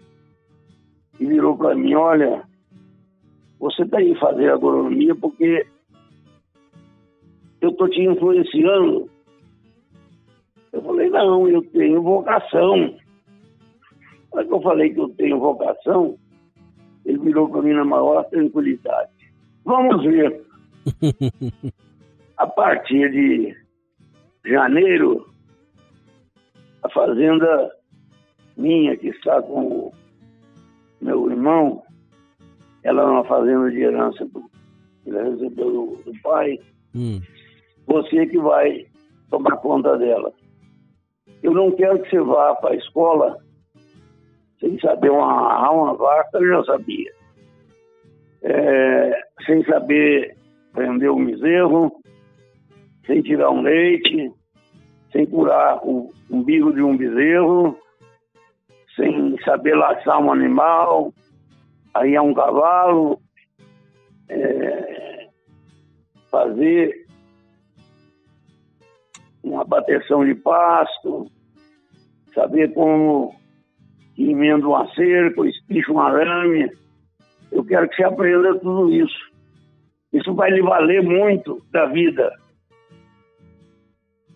e 1.21 1.25
virou 1.27 1.55
para 1.55 1.75
mim, 1.75 1.93
olha, 1.93 2.41
você 3.59 3.83
está 3.83 3.99
aí 3.99 4.15
fazer 4.15 4.49
agronomia 4.49 5.13
porque 5.13 5.67
eu 7.61 7.69
estou 7.69 7.87
te 7.87 8.01
influenciando. 8.01 9.07
Eu 10.73 10.81
falei, 10.81 11.11
não, 11.11 11.47
eu 11.47 11.61
tenho 11.61 12.01
vocação. 12.01 12.95
Mas 14.33 14.49
eu 14.49 14.61
falei 14.61 14.91
que 14.91 14.99
eu 14.99 15.09
tenho 15.09 15.39
vocação, 15.39 16.17
ele 17.05 17.19
virou 17.19 17.47
para 17.47 17.61
mim 17.61 17.73
na 17.73 17.85
maior 17.85 18.23
tranquilidade. 18.23 19.11
Vamos 19.63 20.03
ver. 20.03 20.41
a 22.37 22.47
partir 22.47 23.11
de 23.11 23.55
janeiro, 24.43 25.27
a 26.81 26.89
fazenda 26.89 27.71
minha, 28.57 28.97
que 28.97 29.09
está 29.09 29.39
com 29.43 29.91
meu 31.01 31.29
irmão, 31.29 31.83
ela 32.83 33.01
é 33.01 33.05
uma 33.05 33.23
fazenda 33.25 33.69
de 33.71 33.81
herança 33.81 34.25
do, 34.25 34.41
que 35.03 35.09
ele 35.09 35.29
recebeu 35.29 35.71
do, 35.71 36.11
do 36.11 36.21
pai. 36.21 36.59
Hum. 36.95 37.21
Você 37.87 38.25
que 38.27 38.37
vai 38.37 38.85
tomar 39.29 39.57
conta 39.57 39.97
dela. 39.97 40.31
Eu 41.41 41.53
não 41.53 41.71
quero 41.71 42.01
que 42.03 42.09
você 42.09 42.19
vá 42.19 42.53
para 42.55 42.71
a 42.71 42.75
escola 42.75 43.37
sem 44.59 44.79
saber 44.79 45.09
uma, 45.09 45.71
uma 45.71 45.95
vaca, 45.95 46.37
eu 46.37 46.47
já 46.47 46.63
sabia. 46.65 47.11
É, 48.43 49.21
sem 49.45 49.63
saber 49.65 50.35
prender 50.71 51.11
um 51.11 51.25
bezerro, 51.25 51.91
sem 53.05 53.21
tirar 53.23 53.49
um 53.49 53.61
leite, 53.61 54.31
sem 55.11 55.25
curar 55.25 55.79
o 55.83 56.11
umbigo 56.29 56.71
de 56.71 56.81
um 56.81 56.95
bezerro, 56.95 57.75
sem 58.95 59.37
saber 59.43 59.75
laçar 59.75 60.19
um 60.19 60.31
animal, 60.31 61.13
aí 61.93 62.15
é 62.15 62.21
um 62.21 62.33
cavalo, 62.33 63.19
é, 64.29 65.27
fazer 66.29 67.05
uma 69.43 69.63
bateção 69.63 70.25
de 70.25 70.35
pasto, 70.35 71.25
saber 72.33 72.73
como 72.73 73.35
emenda 74.17 74.67
uma 74.67 74.87
cerca, 74.93 75.45
espicha 75.47 75.91
um 75.91 75.99
arame. 75.99 76.71
Eu 77.51 77.65
quero 77.65 77.89
que 77.89 77.95
você 77.95 78.03
aprenda 78.03 78.57
tudo 78.59 78.91
isso. 78.93 79.31
Isso 80.13 80.33
vai 80.33 80.51
lhe 80.51 80.61
valer 80.61 81.01
muito 81.01 81.61
da 81.71 81.85
vida. 81.87 82.31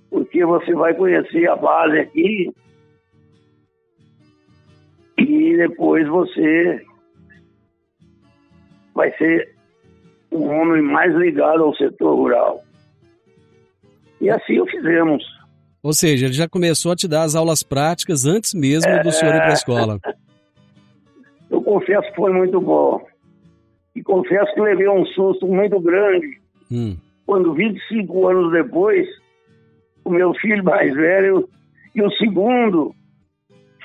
Porque 0.10 0.46
você 0.46 0.74
vai 0.74 0.94
conhecer 0.94 1.50
a 1.50 1.56
base 1.56 2.00
aqui 2.00 2.54
e 5.36 5.58
depois 5.58 6.08
você 6.08 6.82
vai 8.94 9.12
ser 9.18 9.54
um 10.32 10.48
homem 10.48 10.82
mais 10.82 11.14
ligado 11.14 11.64
ao 11.64 11.76
setor 11.76 12.16
rural. 12.16 12.64
E 14.22 14.30
assim 14.30 14.60
o 14.60 14.66
fizemos. 14.66 15.24
Ou 15.84 15.94
seja, 15.94 16.26
ele 16.26 16.34
já 16.34 16.48
começou 16.48 16.94
a 16.94 16.96
te 16.96 17.08
dar 17.08 17.24
as 17.24 17.36
aulas 17.36 17.62
práticas 17.62 18.26
antes 18.26 18.54
mesmo 18.54 18.92
do 19.04 19.12
senhor 19.12 19.36
ir 19.36 19.40
para 19.40 19.50
a 19.50 19.54
escola. 19.54 20.00
Eu 21.52 21.62
confesso 21.62 22.10
que 22.10 22.16
foi 22.16 22.34
muito 22.34 22.60
bom. 22.60 23.06
E 23.96 24.02
confesso 24.02 24.54
que 24.54 24.62
levei 24.62 24.90
um 24.90 25.06
susto 25.08 25.48
muito 25.48 25.80
grande 25.80 26.40
hum. 26.72 26.98
quando, 27.26 27.54
25 27.54 28.28
anos 28.28 28.52
depois, 28.52 29.08
o 30.04 30.10
meu 30.10 30.34
filho 30.36 30.64
mais 30.64 30.94
velho 30.94 31.48
e 31.94 32.02
o 32.02 32.12
segundo 32.12 32.96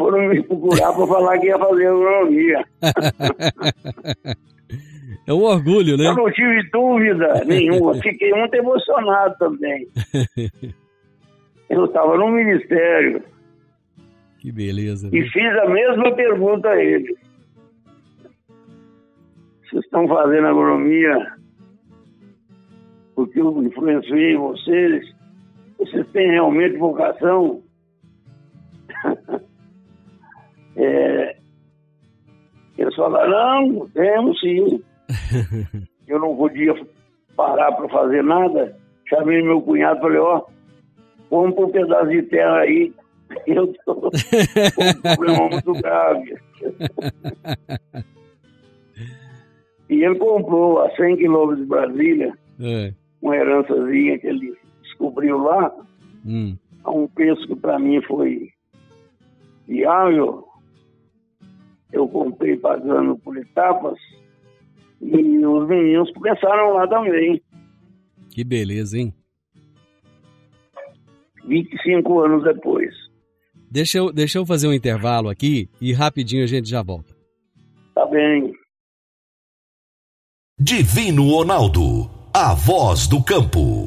foram 0.00 0.28
me 0.28 0.42
procurar 0.42 0.94
para 0.94 1.06
falar 1.06 1.38
que 1.38 1.46
ia 1.48 1.58
fazer 1.58 1.86
agronomia. 1.86 2.64
É 5.26 5.32
um 5.32 5.42
orgulho, 5.42 5.96
né? 5.96 6.06
Eu 6.06 6.16
não 6.16 6.32
tive 6.32 6.68
dúvida 6.70 7.44
nenhuma. 7.44 7.94
Fiquei 7.94 8.32
muito 8.32 8.54
emocionado 8.54 9.36
também. 9.38 9.86
Eu 11.68 11.84
estava 11.84 12.16
no 12.16 12.30
ministério. 12.30 13.22
Que 14.38 14.50
beleza. 14.50 15.08
E 15.12 15.22
fiz 15.28 15.58
a 15.58 15.68
mesma 15.68 16.12
pergunta 16.16 16.70
a 16.70 16.82
eles. 16.82 17.16
Vocês 19.62 19.84
estão 19.84 20.08
fazendo 20.08 20.48
agronomia 20.48 21.36
porque 23.14 23.38
eu 23.38 23.62
influenciei 23.62 24.36
vocês? 24.36 25.14
Vocês 25.78 26.08
têm 26.08 26.30
realmente 26.30 26.76
vocação? 26.76 27.62
é, 30.76 31.36
eles 32.78 32.94
falaram, 32.94 33.68
não, 33.70 33.88
temos 33.90 34.38
sim. 34.40 34.82
eu 36.08 36.18
não 36.18 36.36
podia 36.36 36.74
parar 37.36 37.72
para 37.72 37.88
fazer 37.88 38.22
nada. 38.24 38.76
Chamei 39.08 39.42
meu 39.42 39.60
cunhado 39.62 39.98
e 39.98 40.02
falei, 40.02 40.18
ó, 40.18 40.38
oh, 40.38 40.46
vamos 41.42 41.54
por 41.56 41.66
um 41.66 41.70
pedaço 41.72 42.08
de 42.08 42.22
terra 42.22 42.58
aí. 42.60 42.92
Eu 43.46 43.72
tô 43.84 43.94
com 43.94 44.08
um 44.08 45.02
problema 45.16 45.48
muito 45.50 45.72
grave. 45.74 46.36
Aí 49.88 50.04
ele 50.04 50.18
comprou 50.18 50.80
a 50.82 50.90
100 50.96 51.16
quilômetros 51.16 51.58
de 51.60 51.66
Brasília, 51.66 52.32
É. 52.60 52.92
uma 53.20 53.36
herançazinha 53.36 54.18
que 54.18 54.26
ele 54.26 54.56
descobriu 54.82 55.38
lá, 55.38 55.72
Hum. 56.26 56.56
a 56.84 56.90
um 56.90 57.08
preço 57.08 57.46
que 57.46 57.56
para 57.56 57.78
mim 57.78 58.00
foi 58.02 58.50
viável. 59.66 60.44
Eu 61.92 62.08
comprei 62.08 62.56
pagando 62.56 63.16
por 63.18 63.36
etapas 63.36 63.98
e 65.00 65.46
os 65.46 65.68
meninos 65.68 66.12
começaram 66.12 66.74
lá 66.74 66.86
também. 66.86 67.40
Que 68.30 68.44
beleza, 68.44 68.98
hein? 68.98 69.14
25 71.46 72.20
anos 72.20 72.44
depois. 72.44 72.94
Deixa 73.70 73.98
eu, 73.98 74.12
deixa 74.12 74.38
eu 74.38 74.46
fazer 74.46 74.68
um 74.68 74.72
intervalo 74.72 75.28
aqui 75.28 75.68
e 75.80 75.92
rapidinho 75.92 76.44
a 76.44 76.46
gente 76.46 76.68
já 76.68 76.82
volta. 76.82 77.14
Tá 77.94 78.06
bem. 78.06 78.52
Divino 80.58 81.28
Ronaldo, 81.30 82.10
a 82.34 82.54
voz 82.54 83.06
do 83.06 83.22
campo. 83.22 83.86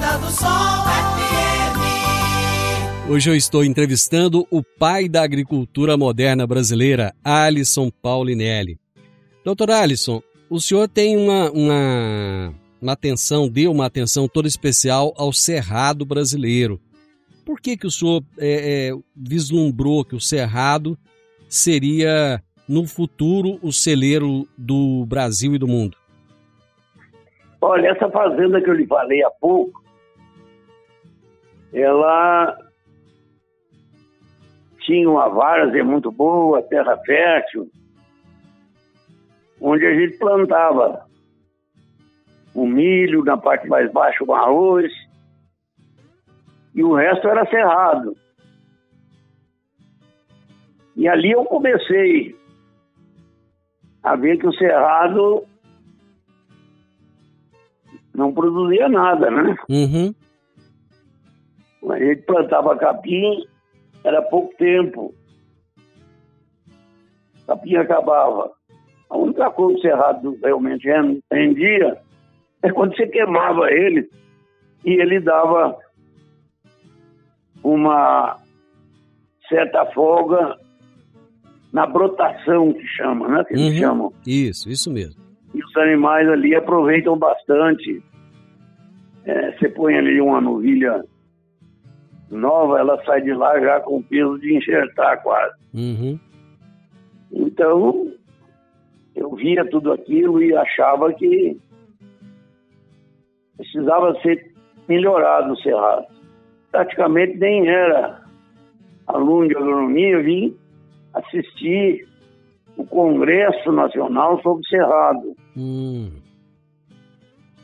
Namorada 0.00 0.18
do 0.18 0.30
Sol 0.30 0.48
FM. 1.04 1.76
Hoje 3.10 3.30
eu 3.30 3.36
estou 3.36 3.62
entrevistando 3.62 4.46
o 4.50 4.62
pai 4.62 5.08
da 5.08 5.22
agricultura 5.22 5.96
moderna 5.96 6.46
brasileira, 6.46 7.12
Alisson 7.22 7.90
Paulinelli. 7.90 8.78
Doutor 9.44 9.70
Alisson, 9.70 10.22
o 10.48 10.58
senhor 10.58 10.88
tem 10.88 11.18
uma, 11.18 11.50
uma, 11.50 12.54
uma 12.80 12.92
atenção, 12.92 13.46
deu 13.48 13.70
uma 13.70 13.84
atenção 13.86 14.26
toda 14.26 14.48
especial 14.48 15.12
ao 15.18 15.32
cerrado 15.32 16.06
brasileiro. 16.06 16.80
Por 17.44 17.60
que, 17.60 17.76
que 17.76 17.86
o 17.86 17.90
senhor 17.90 18.22
é, 18.38 18.88
é, 18.88 18.92
vislumbrou 19.14 20.04
que 20.04 20.16
o 20.16 20.20
cerrado 20.20 20.96
seria, 21.48 22.42
no 22.66 22.86
futuro, 22.86 23.58
o 23.62 23.72
celeiro 23.72 24.48
do 24.56 25.04
Brasil 25.06 25.54
e 25.54 25.58
do 25.58 25.68
mundo? 25.68 25.96
Olha, 27.60 27.88
essa 27.88 28.08
fazenda 28.08 28.62
que 28.62 28.70
eu 28.70 28.74
lhe 28.74 28.86
falei 28.86 29.22
há 29.22 29.30
pouco, 29.30 29.89
ela 31.72 32.56
tinha 34.80 35.08
uma 35.08 35.28
várzea 35.28 35.84
muito 35.84 36.10
boa, 36.10 36.62
terra 36.62 36.96
fértil, 37.04 37.70
onde 39.60 39.86
a 39.86 39.94
gente 39.94 40.18
plantava 40.18 41.06
o 42.54 42.66
milho, 42.66 43.24
na 43.24 43.36
parte 43.36 43.68
mais 43.68 43.90
baixa 43.92 44.24
o 44.24 44.34
arroz, 44.34 44.92
e 46.74 46.82
o 46.82 46.94
resto 46.94 47.28
era 47.28 47.48
cerrado. 47.48 48.16
E 50.96 51.08
ali 51.08 51.30
eu 51.30 51.44
comecei 51.44 52.36
a 54.02 54.16
ver 54.16 54.38
que 54.38 54.46
o 54.46 54.52
cerrado 54.52 55.44
não 58.14 58.32
produzia 58.32 58.88
nada, 58.88 59.30
né? 59.30 59.56
Uhum. 59.68 60.14
A 61.88 61.98
gente 61.98 62.22
plantava 62.22 62.76
capim, 62.76 63.44
era 64.04 64.20
pouco 64.22 64.54
tempo. 64.56 65.14
Capim 67.46 67.76
acabava. 67.76 68.50
A 69.08 69.16
única 69.16 69.50
coisa 69.50 69.74
que 69.74 69.78
o 69.78 69.82
cerrado 69.90 70.38
realmente 70.42 70.86
rendia 71.32 71.98
é 72.62 72.70
quando 72.70 72.94
você 72.94 73.06
queimava 73.06 73.70
ele 73.72 74.08
e 74.84 74.92
ele 75.00 75.18
dava 75.20 75.76
uma 77.64 78.38
certa 79.48 79.84
folga 79.86 80.56
na 81.72 81.86
brotação 81.86 82.72
que 82.72 82.86
chama, 82.86 83.28
né? 83.28 83.44
Que 83.44 83.54
eles 83.54 83.72
Uhum. 83.74 83.78
chamam. 83.78 84.12
Isso, 84.26 84.68
isso 84.68 84.92
mesmo. 84.92 85.20
E 85.54 85.62
os 85.64 85.76
animais 85.76 86.28
ali 86.28 86.54
aproveitam 86.54 87.18
bastante. 87.18 88.02
É, 89.24 89.52
você 89.52 89.68
põe 89.68 89.96
ali 89.96 90.20
uma 90.20 90.40
novilha 90.40 91.04
nova, 92.30 92.78
ela 92.78 93.02
sai 93.04 93.22
de 93.22 93.32
lá 93.32 93.58
já 93.60 93.80
com 93.80 93.98
o 93.98 94.02
peso 94.02 94.38
de 94.38 94.56
enxertar 94.56 95.22
quase. 95.22 95.54
Uhum. 95.74 96.18
Então, 97.32 98.12
eu 99.14 99.34
via 99.34 99.64
tudo 99.68 99.92
aquilo 99.92 100.42
e 100.42 100.54
achava 100.54 101.12
que 101.12 101.58
precisava 103.56 104.18
ser 104.20 104.52
melhorado 104.88 105.52
o 105.52 105.56
cerrado. 105.58 106.06
Praticamente 106.70 107.36
nem 107.36 107.68
era 107.68 108.24
aluno 109.06 109.48
de 109.48 109.56
agronomia, 109.56 110.22
vim 110.22 110.56
assistir 111.14 112.08
o 112.76 112.86
Congresso 112.86 113.72
Nacional 113.72 114.40
sobre 114.42 114.66
Cerrado. 114.66 115.36
Hum. 115.56 116.10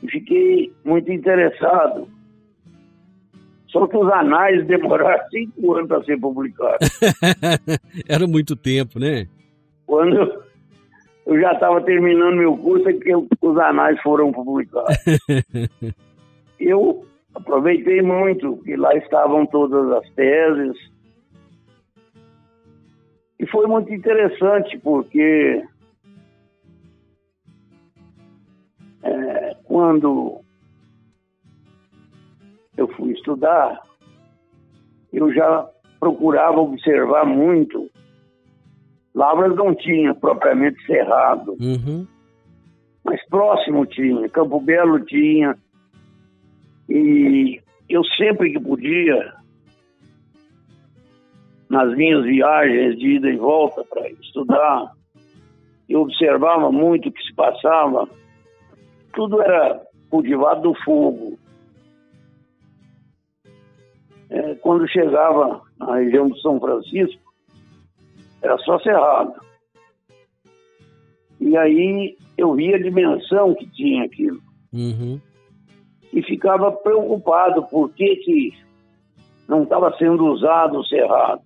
E 0.03 0.11
fiquei 0.11 0.73
muito 0.85 1.11
interessado. 1.11 2.09
Só 3.77 3.87
que 3.87 3.97
os 3.99 4.11
anais 4.11 4.67
demoraram 4.67 5.23
cinco 5.29 5.75
anos 5.75 5.89
para 5.89 6.05
ser 6.05 6.19
publicados. 6.19 6.89
Era 8.09 8.27
muito 8.27 8.57
tempo, 8.57 8.99
né? 8.99 9.27
Quando 9.87 10.43
eu 11.27 11.41
já 11.41 11.53
estava 11.53 11.83
terminando 11.83 12.37
meu 12.37 12.57
curso, 12.57 12.89
é 12.89 12.95
que 12.95 13.15
os 13.15 13.59
anais 13.59 14.01
foram 14.01 14.33
publicados. 14.33 14.97
Eu 16.59 17.05
aproveitei 17.35 18.01
muito, 18.01 18.57
que 18.65 18.77
lá 18.77 18.95
estavam 18.97 19.45
todas 19.45 19.93
as 19.93 20.11
teses. 20.15 20.75
E 23.39 23.47
foi 23.49 23.67
muito 23.67 23.93
interessante, 23.93 24.79
porque 24.79 25.63
é, 29.03 29.57
quando 29.65 30.41
eu 32.77 32.89
fui 32.89 33.13
estudar, 33.13 33.81
eu 35.13 35.33
já 35.33 35.67
procurava 35.99 36.61
observar 36.61 37.25
muito. 37.25 37.91
Lavras 39.15 39.57
não 39.57 39.75
tinha 39.75 40.15
propriamente 40.15 40.85
cerrado, 40.85 41.57
Uhum. 41.61 42.07
mas 43.05 43.25
próximo 43.29 43.87
tinha, 43.87 44.29
Campo 44.29 44.61
Belo 44.61 45.01
tinha. 45.07 45.57
E 46.89 47.61
eu 47.89 48.05
sempre 48.05 48.53
que 48.53 48.61
podia, 48.61 49.33
nas 51.69 51.97
minhas 51.97 52.25
viagens 52.25 52.99
de 52.99 53.17
ida 53.17 53.29
e 53.31 53.37
volta 53.37 53.83
para 53.85 54.09
estudar, 54.11 54.93
eu 55.89 56.03
observava 56.03 56.71
muito 56.71 57.09
o 57.09 57.13
que 57.13 57.23
se 57.23 57.35
passava. 57.35 58.09
Tudo 59.15 59.41
era 59.41 59.81
cultivado 60.11 60.63
do 60.63 60.75
fogo. 60.85 61.39
É, 64.29 64.55
quando 64.57 64.89
chegava 64.89 65.63
na 65.79 65.97
região 65.97 66.29
de 66.29 66.41
São 66.41 66.59
Francisco, 66.59 67.23
era 68.43 68.59
só 68.59 68.79
cerrado. 68.81 69.35
E 71.41 71.57
aí 71.57 72.17
eu 72.37 72.55
via 72.55 72.77
a 72.77 72.83
dimensão 72.83 73.55
que 73.55 73.67
tinha 73.71 74.05
aquilo 74.05 74.41
Uhum. 74.73 75.21
e 76.13 76.23
ficava 76.23 76.71
preocupado 76.73 77.63
por 77.65 77.91
que, 77.95 78.17
que 78.17 78.53
não 79.49 79.63
estava 79.63 79.97
sendo 79.97 80.27
usado 80.27 80.79
o 80.79 80.85
cerrado. 80.85 81.43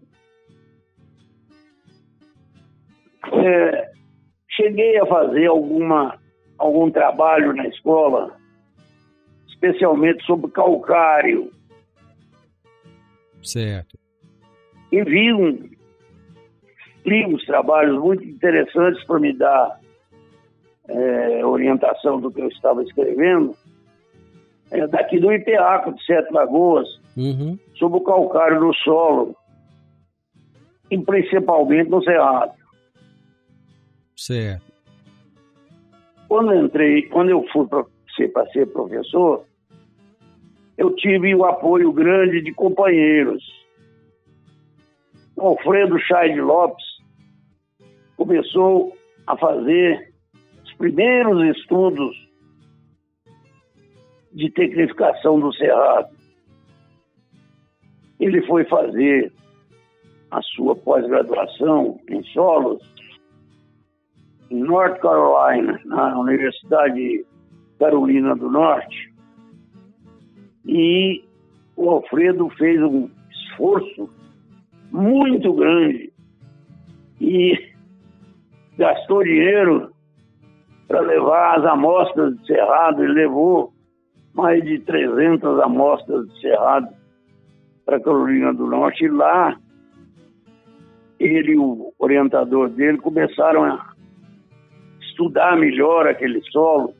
É, 3.33 3.91
cheguei 4.51 4.99
a 4.99 5.07
fazer 5.07 5.47
alguma, 5.47 6.19
algum 6.59 6.91
trabalho 6.91 7.55
na 7.55 7.67
escola, 7.69 8.37
especialmente 9.49 10.25
sobre 10.25 10.51
calcário, 10.51 11.53
Certo. 13.43 13.99
e 14.93 15.03
vi 15.05 15.33
um, 15.33 15.71
li 17.07 17.25
uns 17.27 17.45
trabalhos 17.47 17.99
muito 18.01 18.25
interessantes 18.25 19.03
para 19.05 19.19
me 19.21 19.33
dar 19.37 19.81
é, 20.89 21.45
orientação 21.45 22.21
do 22.21 22.31
que 22.31 22.41
eu 22.41 22.49
estava 22.49 22.83
escrevendo, 22.83 23.55
é, 24.71 24.87
daqui 24.89 25.19
do 25.21 25.33
IPEACO 25.33 25.95
de 25.95 26.05
Sete 26.05 26.33
Lagoas, 26.33 26.89
Uhum. 27.17 27.59
sobre 27.75 27.99
o 27.99 28.03
calcário 28.05 28.61
do 28.61 28.73
solo. 28.75 29.35
e 30.91 30.99
principalmente 30.99 31.89
no 31.89 32.03
Cerrado. 32.03 32.53
Certo. 34.17 34.65
Quando 36.29 36.53
eu 36.53 36.65
entrei, 36.67 37.03
quando 37.09 37.31
eu 37.31 37.45
fui 37.53 37.67
para 37.67 37.85
ser, 38.17 38.33
ser 38.53 38.67
professor, 38.67 39.45
eu 40.81 40.97
tive 40.97 41.35
o 41.35 41.45
apoio 41.45 41.93
grande 41.93 42.41
de 42.41 42.55
companheiros. 42.55 43.45
Alfredo 45.37 45.99
Chay 45.99 46.41
Lopes 46.41 46.83
começou 48.17 48.97
a 49.27 49.37
fazer 49.37 50.11
os 50.65 50.73
primeiros 50.79 51.55
estudos 51.55 52.17
de 54.33 54.51
tecnificação 54.53 55.39
do 55.39 55.53
Cerrado. 55.53 56.17
Ele 58.19 58.41
foi 58.47 58.65
fazer 58.65 59.31
a 60.31 60.41
sua 60.41 60.75
pós-graduação 60.77 62.01
em 62.09 62.23
solos 62.33 62.83
em 64.51 64.63
North 64.63 64.99
Carolina, 65.01 65.79
na 65.85 66.19
Universidade 66.19 67.27
Carolina 67.79 68.35
do 68.35 68.51
Norte. 68.51 69.10
E 70.65 71.25
o 71.77 71.91
Alfredo 71.91 72.49
fez 72.51 72.81
um 72.83 73.09
esforço 73.31 74.11
muito 74.91 75.53
grande 75.55 76.13
e 77.21 77.59
gastou 78.77 79.23
dinheiro 79.25 79.93
para 80.89 81.01
levar 81.01 81.59
as 81.59 81.65
amostras 81.65 82.37
de 82.37 82.47
cerrado. 82.47 83.03
Ele 83.03 83.13
levou 83.13 83.73
mais 84.35 84.63
de 84.65 84.79
300 84.81 85.61
amostras 85.61 86.29
de 86.29 86.41
cerrado 86.41 86.89
para 87.85 88.01
Carolina 88.01 88.53
do 88.53 88.67
Norte. 88.67 89.05
E 89.05 89.09
lá, 89.09 89.57
ele 91.19 91.53
e 91.53 91.59
o 91.59 91.93
orientador 91.99 92.69
dele 92.71 92.99
começaram 92.99 93.65
a 93.65 93.95
estudar 95.01 95.57
melhor 95.57 96.07
aquele 96.07 96.41
solo 96.51 96.95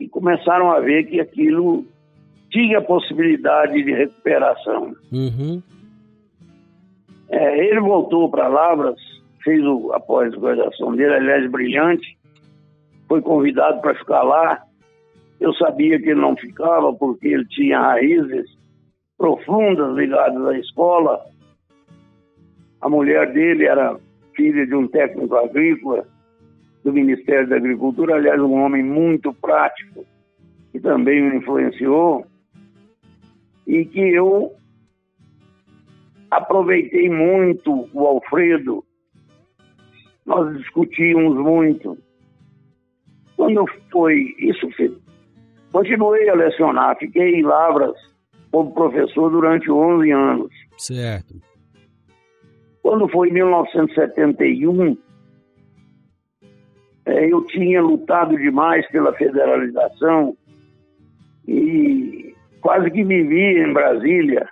e 0.00 0.08
começaram 0.08 0.72
a 0.72 0.80
ver 0.80 1.04
que 1.04 1.20
aquilo 1.20 1.86
tinha 2.54 2.80
possibilidade 2.80 3.82
de 3.82 3.92
recuperação. 3.92 4.94
Uhum. 5.12 5.60
É, 7.28 7.66
ele 7.66 7.80
voltou 7.80 8.30
para 8.30 8.46
Lavras, 8.46 8.94
fez 9.42 9.60
o, 9.66 9.92
a 9.92 9.98
pós-graduação 9.98 10.94
dele, 10.94 11.14
aliás, 11.14 11.50
brilhante, 11.50 12.16
foi 13.08 13.20
convidado 13.20 13.80
para 13.80 13.96
ficar 13.96 14.22
lá. 14.22 14.62
Eu 15.40 15.52
sabia 15.54 15.98
que 15.98 16.10
ele 16.10 16.20
não 16.20 16.36
ficava 16.36 16.92
porque 16.94 17.26
ele 17.26 17.44
tinha 17.46 17.80
raízes 17.80 18.46
profundas 19.18 19.96
ligadas 19.96 20.46
à 20.46 20.56
escola. 20.56 21.20
A 22.80 22.88
mulher 22.88 23.32
dele 23.32 23.66
era 23.66 23.98
filha 24.36 24.64
de 24.64 24.76
um 24.76 24.86
técnico 24.86 25.34
agrícola 25.34 26.06
do 26.84 26.92
Ministério 26.92 27.48
da 27.48 27.56
Agricultura, 27.56 28.14
aliás, 28.14 28.40
um 28.40 28.62
homem 28.62 28.84
muito 28.84 29.32
prático, 29.34 30.06
que 30.70 30.78
também 30.78 31.20
me 31.20 31.38
influenciou, 31.38 32.24
e 33.66 33.84
que 33.84 34.00
eu 34.00 34.54
aproveitei 36.30 37.08
muito 37.08 37.88
o 37.92 38.06
Alfredo, 38.06 38.84
nós 40.26 40.56
discutimos 40.58 41.36
muito. 41.36 41.96
Quando 43.36 43.64
foi, 43.90 44.34
isso 44.38 44.68
continuei 45.72 46.28
a 46.28 46.34
lecionar, 46.34 46.96
fiquei 46.98 47.34
em 47.34 47.42
Lavras 47.42 47.94
como 48.50 48.72
professor 48.72 49.30
durante 49.30 49.70
11 49.70 50.10
anos. 50.12 50.52
Certo. 50.78 51.34
Quando 52.82 53.08
foi 53.08 53.28
em 53.28 53.32
1971, 53.32 54.96
é, 57.06 57.32
eu 57.32 57.44
tinha 57.46 57.82
lutado 57.82 58.36
demais 58.36 58.86
pela 58.90 59.12
federalização 59.14 60.36
e 61.46 62.33
quase 62.64 62.90
que 62.90 63.04
me 63.04 63.22
vi 63.22 63.58
em 63.58 63.74
Brasília, 63.74 64.48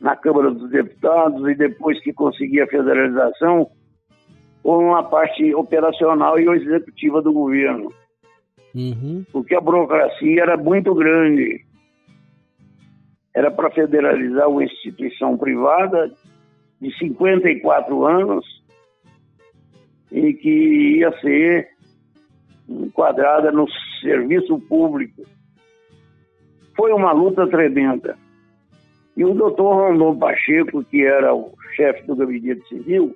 na 0.00 0.16
Câmara 0.16 0.50
dos 0.50 0.70
Deputados, 0.70 1.46
e 1.46 1.54
depois 1.54 2.00
que 2.02 2.14
consegui 2.14 2.62
a 2.62 2.66
federalização, 2.66 3.70
com 4.62 4.78
uma 4.78 5.02
parte 5.02 5.54
operacional 5.54 6.40
e 6.40 6.48
executiva 6.48 7.20
do 7.20 7.30
governo. 7.30 7.92
Uhum. 8.74 9.22
Porque 9.30 9.54
a 9.54 9.60
burocracia 9.60 10.40
era 10.40 10.56
muito 10.56 10.94
grande. 10.94 11.60
Era 13.34 13.50
para 13.50 13.70
federalizar 13.70 14.48
uma 14.48 14.64
instituição 14.64 15.36
privada 15.36 16.10
de 16.80 16.90
54 16.96 18.06
anos 18.06 18.46
e 20.10 20.32
que 20.32 21.00
ia 21.00 21.12
ser 21.20 21.68
enquadrada 22.66 23.52
no 23.52 23.66
serviço 24.00 24.58
público. 24.60 25.22
Foi 26.76 26.92
uma 26.92 27.12
luta 27.12 27.46
tremenda. 27.46 28.16
E 29.16 29.24
o 29.24 29.34
doutor 29.34 29.74
Rondon 29.74 30.18
Pacheco, 30.18 30.82
que 30.84 31.04
era 31.04 31.34
o 31.34 31.54
chefe 31.76 32.02
do 32.06 32.16
gabinete 32.16 32.66
civil, 32.68 33.14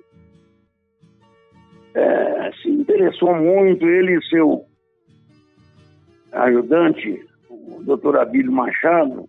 é, 1.93 2.51
se 2.61 2.69
interessou 2.69 3.35
muito, 3.35 3.85
ele 3.85 4.17
e 4.17 4.23
seu 4.23 4.65
ajudante, 6.31 7.25
o 7.49 7.81
doutor 7.83 8.17
Abílio 8.17 8.51
Machado, 8.51 9.27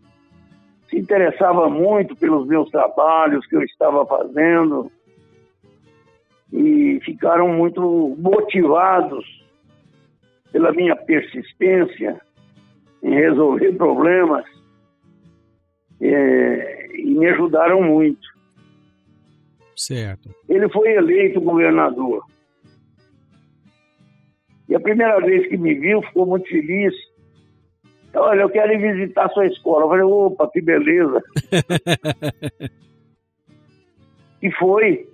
se 0.88 0.98
interessava 0.98 1.68
muito 1.68 2.14
pelos 2.14 2.46
meus 2.46 2.70
trabalhos 2.70 3.46
que 3.46 3.56
eu 3.56 3.62
estava 3.62 4.06
fazendo, 4.06 4.90
e 6.52 7.00
ficaram 7.04 7.48
muito 7.48 8.14
motivados 8.18 9.24
pela 10.52 10.72
minha 10.72 10.96
persistência 10.96 12.20
em 13.02 13.14
resolver 13.14 13.72
problemas 13.72 14.44
é, 16.00 16.96
e 16.96 17.14
me 17.14 17.26
ajudaram 17.28 17.82
muito. 17.82 18.28
Certo. 19.76 20.28
Ele 20.48 20.68
foi 20.68 20.92
eleito 20.92 21.40
governador. 21.40 22.22
E 24.68 24.74
a 24.74 24.80
primeira 24.80 25.18
vez 25.20 25.48
que 25.48 25.56
me 25.56 25.74
viu, 25.74 26.02
ficou 26.02 26.26
muito 26.26 26.48
feliz. 26.48 26.94
Olha, 28.14 28.42
eu 28.42 28.50
quero 28.50 28.72
ir 28.72 28.78
visitar 28.78 29.28
sua 29.30 29.46
escola. 29.46 29.84
Eu 29.84 29.88
falei, 29.88 30.04
opa, 30.04 30.50
que 30.50 30.60
beleza. 30.60 31.22
e 34.42 34.50
foi. 34.52 35.08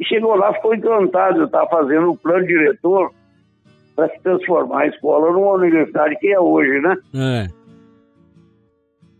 E 0.00 0.04
chegou 0.04 0.34
lá, 0.34 0.52
ficou 0.52 0.74
encantado. 0.74 1.40
Eu 1.40 1.46
estava 1.46 1.70
fazendo 1.70 2.10
o 2.10 2.16
plano 2.16 2.46
diretor 2.46 3.14
para 3.94 4.08
se 4.08 4.20
transformar 4.20 4.82
a 4.82 4.86
escola 4.88 5.32
numa 5.32 5.52
universidade 5.52 6.16
que 6.16 6.32
é 6.32 6.40
hoje, 6.40 6.80
né? 6.80 6.96
É. 7.14 7.64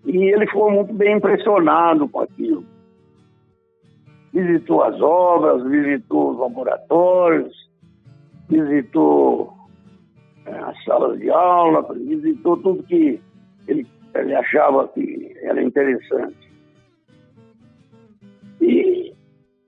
E 0.06 0.32
ele 0.32 0.46
ficou 0.46 0.70
muito 0.70 0.92
bem 0.92 1.16
impressionado 1.16 2.08
com 2.08 2.20
aquilo. 2.20 2.64
Visitou 4.32 4.82
as 4.82 5.00
obras, 5.00 5.62
visitou 5.64 6.32
os 6.32 6.38
laboratórios, 6.38 7.70
visitou 8.48 9.54
é, 10.46 10.58
as 10.58 10.84
salas 10.84 11.18
de 11.18 11.30
aula, 11.30 11.86
visitou 11.94 12.56
tudo 12.58 12.82
que 12.82 13.20
ele, 13.68 13.86
ele 14.14 14.34
achava 14.34 14.88
que 14.88 15.34
era 15.42 15.62
interessante. 15.62 16.52
E 18.60 19.14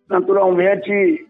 naturalmente 0.09 1.27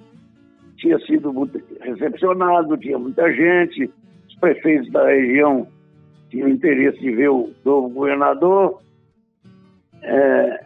tinha 0.77 0.99
sido 1.01 1.33
muito 1.33 1.61
recepcionado, 1.81 2.77
tinha 2.77 2.99
muita 2.99 3.33
gente, 3.33 3.91
os 4.29 4.35
prefeitos 4.37 4.91
da 4.93 5.07
região 5.07 5.67
tinham 6.31 6.49
interesse 6.49 6.99
de 6.99 7.11
ver 7.12 7.31
o 7.31 7.51
novo 7.65 7.89
governador. 7.89 8.81
É, 10.03 10.65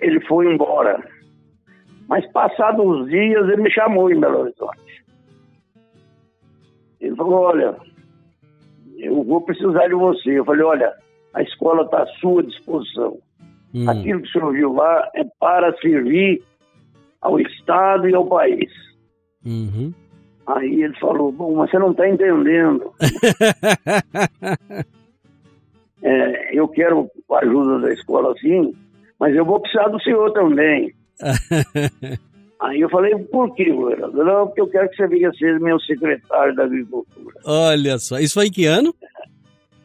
ele 0.00 0.20
foi 0.26 0.52
embora. 0.52 1.02
Mas 2.08 2.26
passados 2.32 2.84
uns 2.84 3.08
dias 3.08 3.48
ele 3.48 3.62
me 3.62 3.70
chamou 3.70 4.10
em 4.10 4.20
Belo 4.20 4.40
Horizonte. 4.40 5.04
Ele 7.00 7.16
falou, 7.16 7.40
olha, 7.40 7.76
eu 8.98 9.24
vou 9.24 9.40
precisar 9.40 9.88
de 9.88 9.94
você. 9.94 10.38
Eu 10.38 10.44
falei, 10.44 10.62
olha, 10.62 10.92
a 11.34 11.42
escola 11.42 11.82
está 11.82 12.02
à 12.02 12.06
sua 12.20 12.42
disposição. 12.42 13.18
Hum. 13.74 13.88
Aquilo 13.88 14.20
que 14.20 14.28
o 14.28 14.32
senhor 14.32 14.52
viu 14.52 14.72
lá 14.74 15.10
é 15.14 15.24
para 15.40 15.74
servir 15.78 16.42
ao 17.22 17.40
Estado 17.40 18.08
e 18.08 18.14
ao 18.14 18.26
país. 18.26 18.70
Uhum. 19.44 19.92
Aí 20.46 20.82
ele 20.82 20.94
falou, 20.98 21.32
bom, 21.32 21.54
mas 21.54 21.70
você 21.70 21.78
não 21.78 21.92
está 21.92 22.08
entendendo. 22.08 22.92
É, 26.04 26.58
eu 26.58 26.66
quero 26.66 27.08
a 27.30 27.38
ajuda 27.38 27.78
da 27.78 27.92
escola 27.92 28.34
sim, 28.40 28.74
mas 29.20 29.36
eu 29.36 29.44
vou 29.44 29.60
precisar 29.60 29.86
do 29.86 30.02
senhor 30.02 30.32
também. 30.32 30.92
Aí 32.60 32.80
eu 32.80 32.88
falei, 32.90 33.16
por 33.16 33.54
quê, 33.54 33.70
governador? 33.72 34.24
Não, 34.24 34.46
porque 34.46 34.60
eu 34.60 34.68
quero 34.68 34.88
que 34.88 34.96
você 34.96 35.06
venha 35.08 35.32
ser 35.32 35.60
meu 35.60 35.80
secretário 35.80 36.54
da 36.54 36.64
Agricultura. 36.64 37.36
Olha 37.44 37.98
só, 37.98 38.18
isso 38.18 38.34
foi 38.34 38.46
em 38.46 38.52
que 38.52 38.66
ano? 38.66 38.94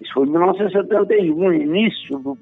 Isso 0.02 0.14
foi 0.14 0.28
em 0.28 0.32
1971, 0.32 1.54
início 1.54 2.20
do, 2.20 2.38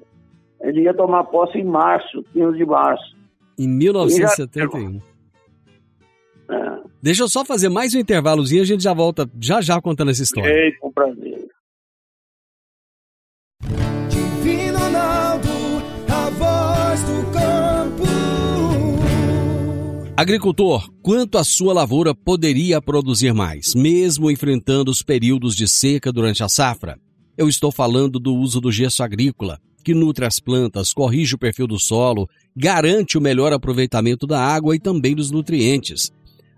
Ele 0.60 0.82
ia 0.82 0.94
tomar 0.94 1.24
posse 1.24 1.58
em 1.58 1.64
março, 1.64 2.22
15 2.32 2.56
de 2.56 2.66
março. 2.66 3.15
Em 3.58 3.66
1971. 3.68 5.00
É. 6.48 6.76
Deixa 7.02 7.22
eu 7.22 7.28
só 7.28 7.44
fazer 7.44 7.68
mais 7.68 7.94
um 7.94 7.98
intervalozinho, 7.98 8.62
a 8.62 8.64
gente 8.64 8.82
já 8.82 8.92
volta 8.92 9.30
já 9.40 9.60
já 9.60 9.80
contando 9.80 10.10
essa 10.10 10.22
história. 10.22 10.52
Ei, 10.52 10.72
com 10.72 10.92
prazer. 10.92 11.46
Divino 14.08 14.78
Ronaldo, 14.78 15.48
a 16.08 16.30
voz 16.30 17.02
do 17.02 17.32
campo. 17.32 18.06
Agricultor, 20.16 20.90
quanto 21.02 21.38
a 21.38 21.44
sua 21.44 21.74
lavoura 21.74 22.14
poderia 22.14 22.80
produzir 22.80 23.34
mais, 23.34 23.74
mesmo 23.74 24.30
enfrentando 24.30 24.90
os 24.90 25.02
períodos 25.02 25.54
de 25.54 25.68
seca 25.68 26.10
durante 26.12 26.42
a 26.42 26.48
safra? 26.48 26.98
Eu 27.36 27.48
estou 27.48 27.70
falando 27.70 28.18
do 28.18 28.34
uso 28.34 28.60
do 28.60 28.72
gesso 28.72 29.02
agrícola, 29.02 29.60
que 29.84 29.94
nutre 29.94 30.24
as 30.24 30.40
plantas, 30.40 30.92
corrige 30.92 31.34
o 31.34 31.38
perfil 31.38 31.66
do 31.66 31.78
solo, 31.78 32.26
garante 32.56 33.18
o 33.18 33.20
melhor 33.20 33.52
aproveitamento 33.52 34.26
da 34.26 34.40
água 34.40 34.74
e 34.74 34.78
também 34.78 35.14
dos 35.14 35.30
nutrientes. 35.30 36.10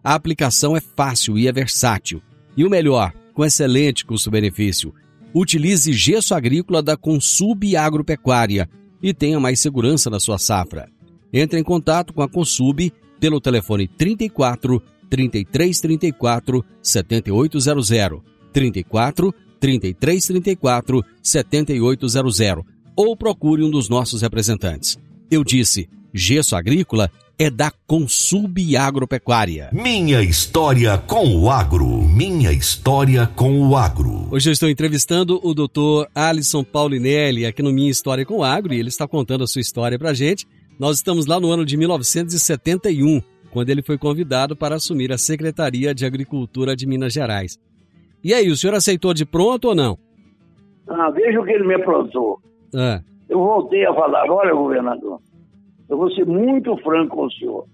A 0.03 0.15
aplicação 0.15 0.77
é 0.77 0.81
fácil 0.81 1.37
e 1.37 1.49
é 1.49 1.53
versátil. 1.53 2.23
E 2.57 2.65
o 2.65 2.71
melhor, 2.71 3.13
com 3.35 3.45
excelente 3.45 4.05
custo-benefício. 4.05 4.95
Utilize 5.35 5.93
gesso 5.93 6.35
agrícola 6.35 6.83
da 6.83 6.97
Consub 6.97 7.77
Agropecuária 7.77 8.69
e 9.03 9.13
tenha 9.13 9.41
mais 9.41 9.61
segurança 9.61 10.09
na 10.09 10.21
sua 10.21 10.39
safra. 10.39 10.89
Entre 11.33 11.59
em 11.59 11.65
contato 11.65 12.15
com 12.15 12.23
a 12.23 12.29
Consub 12.29 12.93
pelo 13.21 13.41
telefone 13.41 13.89
34 13.89 14.81
3334 15.11 16.65
7800 16.81 18.23
34 18.53 19.35
3334 19.61 21.05
7800 21.23 22.65
ou 22.97 23.17
procure 23.17 23.63
um 23.63 23.71
dos 23.71 23.89
nossos 23.89 24.23
representantes. 24.23 24.99
Eu 25.31 25.45
disse, 25.45 25.89
gesso 26.13 26.57
agrícola 26.57 27.11
é 27.39 27.51
da 27.51 27.71
Consub 27.87 28.77
Agropecuária. 28.77 29.69
Minha 29.73 30.23
história 30.23 30.97
com 30.97 31.37
o 31.37 31.51
agro. 31.51 31.87
Minha 31.87 32.51
história 32.51 33.27
com 33.27 33.61
o 33.61 33.77
agro. 33.77 34.27
Hoje 34.31 34.49
eu 34.49 34.53
estou 34.53 34.71
entrevistando 34.71 35.39
o 35.43 35.53
doutor 35.53 36.09
Alisson 36.15 36.65
Paulinelli 36.65 37.45
aqui 37.45 37.63
no 37.63 37.73
Minha 37.73 37.91
História 37.91 38.25
com 38.25 38.39
o 38.39 38.45
Agro 38.45 38.73
e 38.73 38.81
ele 38.81 38.89
está 38.89 39.07
contando 39.07 39.45
a 39.45 39.47
sua 39.47 39.61
história 39.61 39.99
pra 39.99 40.15
gente. 40.15 40.47
Nós 40.79 40.97
estamos 40.97 41.27
lá 41.27 41.39
no 41.39 41.51
ano 41.51 41.65
de 41.65 41.77
1971, 41.77 43.21
quando 43.51 43.69
ele 43.69 43.83
foi 43.83 43.99
convidado 43.99 44.57
para 44.57 44.77
assumir 44.77 45.13
a 45.13 45.19
Secretaria 45.19 45.95
de 45.95 46.07
Agricultura 46.07 46.75
de 46.75 46.87
Minas 46.87 47.13
Gerais. 47.13 47.59
E 48.25 48.33
aí, 48.33 48.51
o 48.51 48.57
senhor 48.57 48.75
aceitou 48.75 49.13
de 49.13 49.27
pronto 49.27 49.69
ou 49.69 49.75
não? 49.75 49.99
Ah, 50.89 51.11
veja 51.11 51.39
o 51.39 51.45
que 51.45 51.53
ele 51.53 51.67
me 51.67 51.75
aprontou. 51.75 52.41
É. 52.75 53.01
Eu 53.29 53.39
voltei 53.39 53.85
a 53.85 53.95
falar, 53.95 54.31
olha, 54.31 54.55
governador, 54.55 55.21
eu 55.89 55.97
vou 55.97 56.11
ser 56.13 56.27
muito 56.27 56.77
franco 56.79 57.17
com 57.17 57.27
o 57.27 57.33
senhor. 57.33 57.67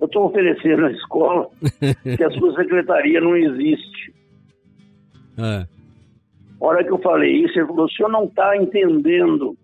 Eu 0.00 0.06
estou 0.06 0.26
oferecendo 0.26 0.82
na 0.82 0.92
escola 0.92 1.48
que 2.16 2.22
a 2.22 2.30
sua 2.30 2.54
secretaria 2.56 3.20
não 3.20 3.36
existe. 3.36 4.12
É. 5.38 5.66
A 6.60 6.64
hora 6.64 6.84
que 6.84 6.90
eu 6.90 6.98
falei 6.98 7.44
isso, 7.44 7.58
ele 7.58 7.66
falou, 7.66 7.86
o 7.86 7.90
senhor 7.90 8.08
não 8.10 8.24
está 8.24 8.56
entendendo. 8.56 9.56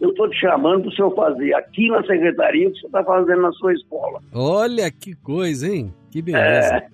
Eu 0.00 0.10
estou 0.10 0.28
te 0.28 0.40
chamando 0.40 0.82
para 0.82 0.88
o 0.90 0.92
senhor 0.92 1.14
fazer 1.14 1.54
aqui 1.54 1.88
na 1.88 2.04
secretaria 2.04 2.68
o 2.68 2.72
que 2.72 2.80
você 2.80 2.86
está 2.86 3.04
fazendo 3.04 3.42
na 3.42 3.52
sua 3.52 3.72
escola. 3.72 4.20
Olha 4.32 4.90
que 4.90 5.14
coisa, 5.14 5.68
hein? 5.68 5.92
Que 6.10 6.20
beleza. 6.20 6.76
É. 6.76 6.88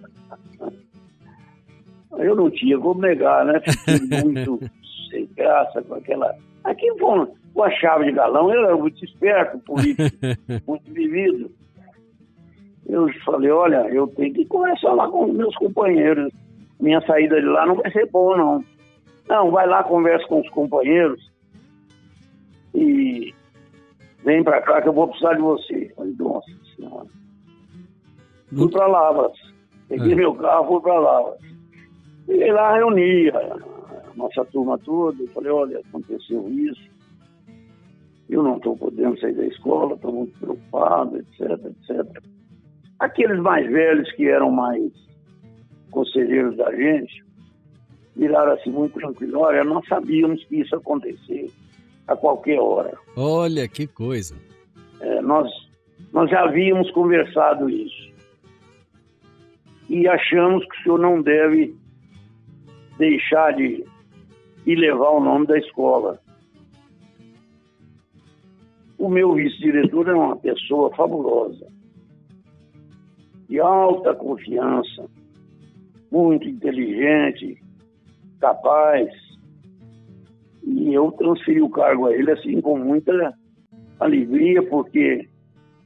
Eu 2.19 2.35
não 2.35 2.51
tinha 2.51 2.79
como 2.79 3.01
negar, 3.01 3.47
né? 3.47 3.61
Fiquei 3.61 3.99
muito 4.25 4.61
graça 5.39 5.83
com 5.83 5.95
aquela. 5.95 6.35
Aqui 6.65 6.91
com, 6.99 7.27
com 7.55 7.63
a 7.63 7.71
chave 7.71 8.07
de 8.07 8.13
galão, 8.13 8.53
eu 8.53 8.65
era 8.65 8.77
muito 8.77 9.03
esperto, 9.05 9.59
político, 9.61 10.17
muito 10.67 10.93
vivido. 10.93 11.51
Eu 12.87 13.09
falei, 13.25 13.51
olha, 13.51 13.87
eu 13.89 14.07
tenho 14.09 14.35
que 14.35 14.47
conversar 14.47 14.93
lá 14.95 15.09
com 15.09 15.27
meus 15.27 15.55
companheiros. 15.57 16.33
Minha 16.81 17.01
saída 17.03 17.41
de 17.41 17.47
lá 17.47 17.67
não 17.67 17.77
vai 17.77 17.91
ser 17.93 18.07
boa, 18.11 18.37
não. 18.37 18.65
Não, 19.29 19.51
vai 19.51 19.67
lá, 19.67 19.83
conversa 19.83 20.27
com 20.27 20.41
os 20.41 20.49
companheiros 20.51 21.29
e 22.75 23.35
vem 24.25 24.43
pra 24.43 24.63
cá 24.63 24.81
que 24.81 24.89
eu 24.89 24.93
vou 24.93 25.09
precisar 25.09 25.35
de 25.35 25.43
você. 25.43 25.93
falei, 25.97 26.15
nossa 26.19 26.51
senhora. 26.77 27.07
Fui 28.55 28.71
pra 28.71 28.87
Lavras. 28.87 29.33
Peguei 29.89 30.13
é. 30.13 30.17
meu 30.17 30.35
carro, 30.35 30.67
fui 30.69 30.81
pra 30.81 30.99
Lavras. 30.99 31.41
E 32.29 32.53
lá 32.53 32.75
reuni 32.75 33.29
a 33.31 33.78
nossa 34.19 34.45
turma 34.45 34.77
toda. 34.79 35.23
Eu 35.23 35.29
falei, 35.29 35.51
olha, 35.51 35.79
aconteceu 35.79 36.47
isso. 36.49 36.91
Eu 38.29 38.43
não 38.43 38.57
estou 38.57 38.77
podendo 38.77 39.19
sair 39.19 39.35
da 39.35 39.47
escola, 39.47 39.95
estou 39.95 40.13
muito 40.13 40.39
preocupado, 40.39 41.17
etc, 41.17 41.51
etc. 41.65 42.23
Aqueles 42.99 43.41
mais 43.41 43.67
velhos 43.71 44.11
que 44.13 44.29
eram 44.29 44.51
mais 44.51 44.93
conselheiros 45.91 46.57
da 46.57 46.71
gente, 46.75 47.25
viraram 48.15 48.53
assim 48.53 48.71
muito 48.71 48.95
tranquilos. 48.95 49.35
Olha, 49.35 49.65
nós 49.65 49.87
sabíamos 49.87 50.45
que 50.45 50.61
isso 50.61 50.77
acontecer 50.77 51.51
a 52.07 52.17
qualquer 52.17 52.61
hora. 52.61 52.99
Olha 53.17 53.67
que 53.69 53.87
coisa. 53.87 54.35
É, 55.01 55.23
nós, 55.23 55.49
nós 56.13 56.29
já 56.29 56.43
havíamos 56.43 56.91
conversado 56.91 57.71
isso. 57.71 58.09
E 59.89 60.07
achamos 60.07 60.67
que 60.67 60.81
o 60.81 60.83
senhor 60.83 60.99
não 60.99 61.23
deve 61.23 61.75
deixar 62.99 63.53
de, 63.55 63.85
de 64.69 64.75
levar 64.75 65.13
o 65.13 65.21
nome 65.21 65.47
da 65.47 65.59
escola. 65.59 66.21
O 68.99 69.09
meu 69.09 69.33
vice-diretor 69.33 70.09
é 70.09 70.13
uma 70.13 70.37
pessoa 70.37 70.95
fabulosa, 70.95 71.67
de 73.49 73.59
alta 73.61 74.15
confiança, 74.15 75.07
muito 76.13 76.47
inteligente, 76.47 77.59
capaz. 78.39 79.09
E 80.63 80.93
eu 80.93 81.13
transferi 81.13 81.63
o 81.63 81.71
cargo 81.71 82.05
a 82.05 82.15
ele 82.15 82.31
assim 82.31 82.61
com 82.61 82.77
muita 82.77 83.33
alegria, 83.99 84.63
porque 84.69 85.27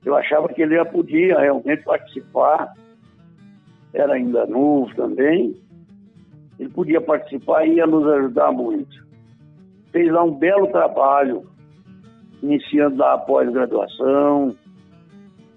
eu 0.05 0.17
achava 0.17 0.49
que 0.49 0.61
ele 0.61 0.75
já 0.75 0.85
podia 0.85 1.39
realmente 1.39 1.85
participar. 1.85 2.75
Era 3.95 4.15
ainda 4.15 4.45
novo 4.45 4.93
também, 4.97 5.55
ele 6.63 6.71
podia 6.71 7.01
participar 7.01 7.67
e 7.67 7.75
ia 7.75 7.87
nos 7.87 8.07
ajudar 8.07 8.53
muito. 8.53 9.05
Fez 9.91 10.11
lá 10.11 10.23
um 10.23 10.35
belo 10.35 10.69
trabalho, 10.69 11.45
iniciando 12.43 12.97
lá 12.97 13.15
a 13.15 13.19
pós-graduação, 13.19 14.55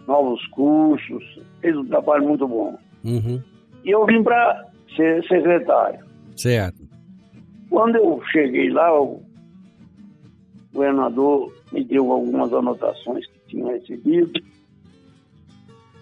novos 0.07 0.45
cursos, 0.47 1.23
fez 1.61 1.77
um 1.77 1.85
trabalho 1.85 2.27
muito 2.27 2.47
bom. 2.47 2.77
Uhum. 3.03 3.41
E 3.83 3.91
eu 3.91 4.05
vim 4.05 4.23
para 4.23 4.65
ser 4.95 5.23
secretário. 5.27 6.03
Certo. 6.35 6.83
Quando 7.69 7.97
eu 7.97 8.21
cheguei 8.31 8.71
lá, 8.71 8.99
o 8.99 9.21
governador 10.73 11.53
me 11.71 11.83
deu 11.83 12.11
algumas 12.11 12.51
anotações 12.51 13.25
que 13.27 13.39
tinha 13.47 13.71
recebido. 13.71 14.41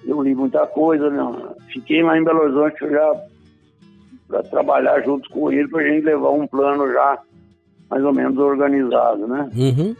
Eu 0.05 0.21
li 0.21 0.33
muita 0.33 0.65
coisa, 0.67 1.09
né? 1.09 1.23
fiquei 1.71 2.03
lá 2.03 2.17
em 2.17 2.23
Belo 2.23 2.41
Horizonte 2.41 2.89
já 2.89 3.32
para 4.33 4.41
trabalhar 4.41 4.99
junto 5.03 5.29
com 5.29 5.51
ele 5.51 5.67
para 5.67 5.83
a 5.83 5.87
gente 5.87 6.05
levar 6.05 6.31
um 6.31 6.47
plano 6.47 6.91
já 6.91 7.19
mais 7.87 8.03
ou 8.03 8.11
menos 8.11 8.35
organizado, 8.39 9.27
né? 9.27 9.47
Uhum. 9.55 9.95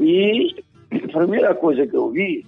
E 0.00 0.64
a 0.92 1.18
primeira 1.18 1.54
coisa 1.54 1.86
que 1.86 1.96
eu 1.96 2.10
vi 2.10 2.44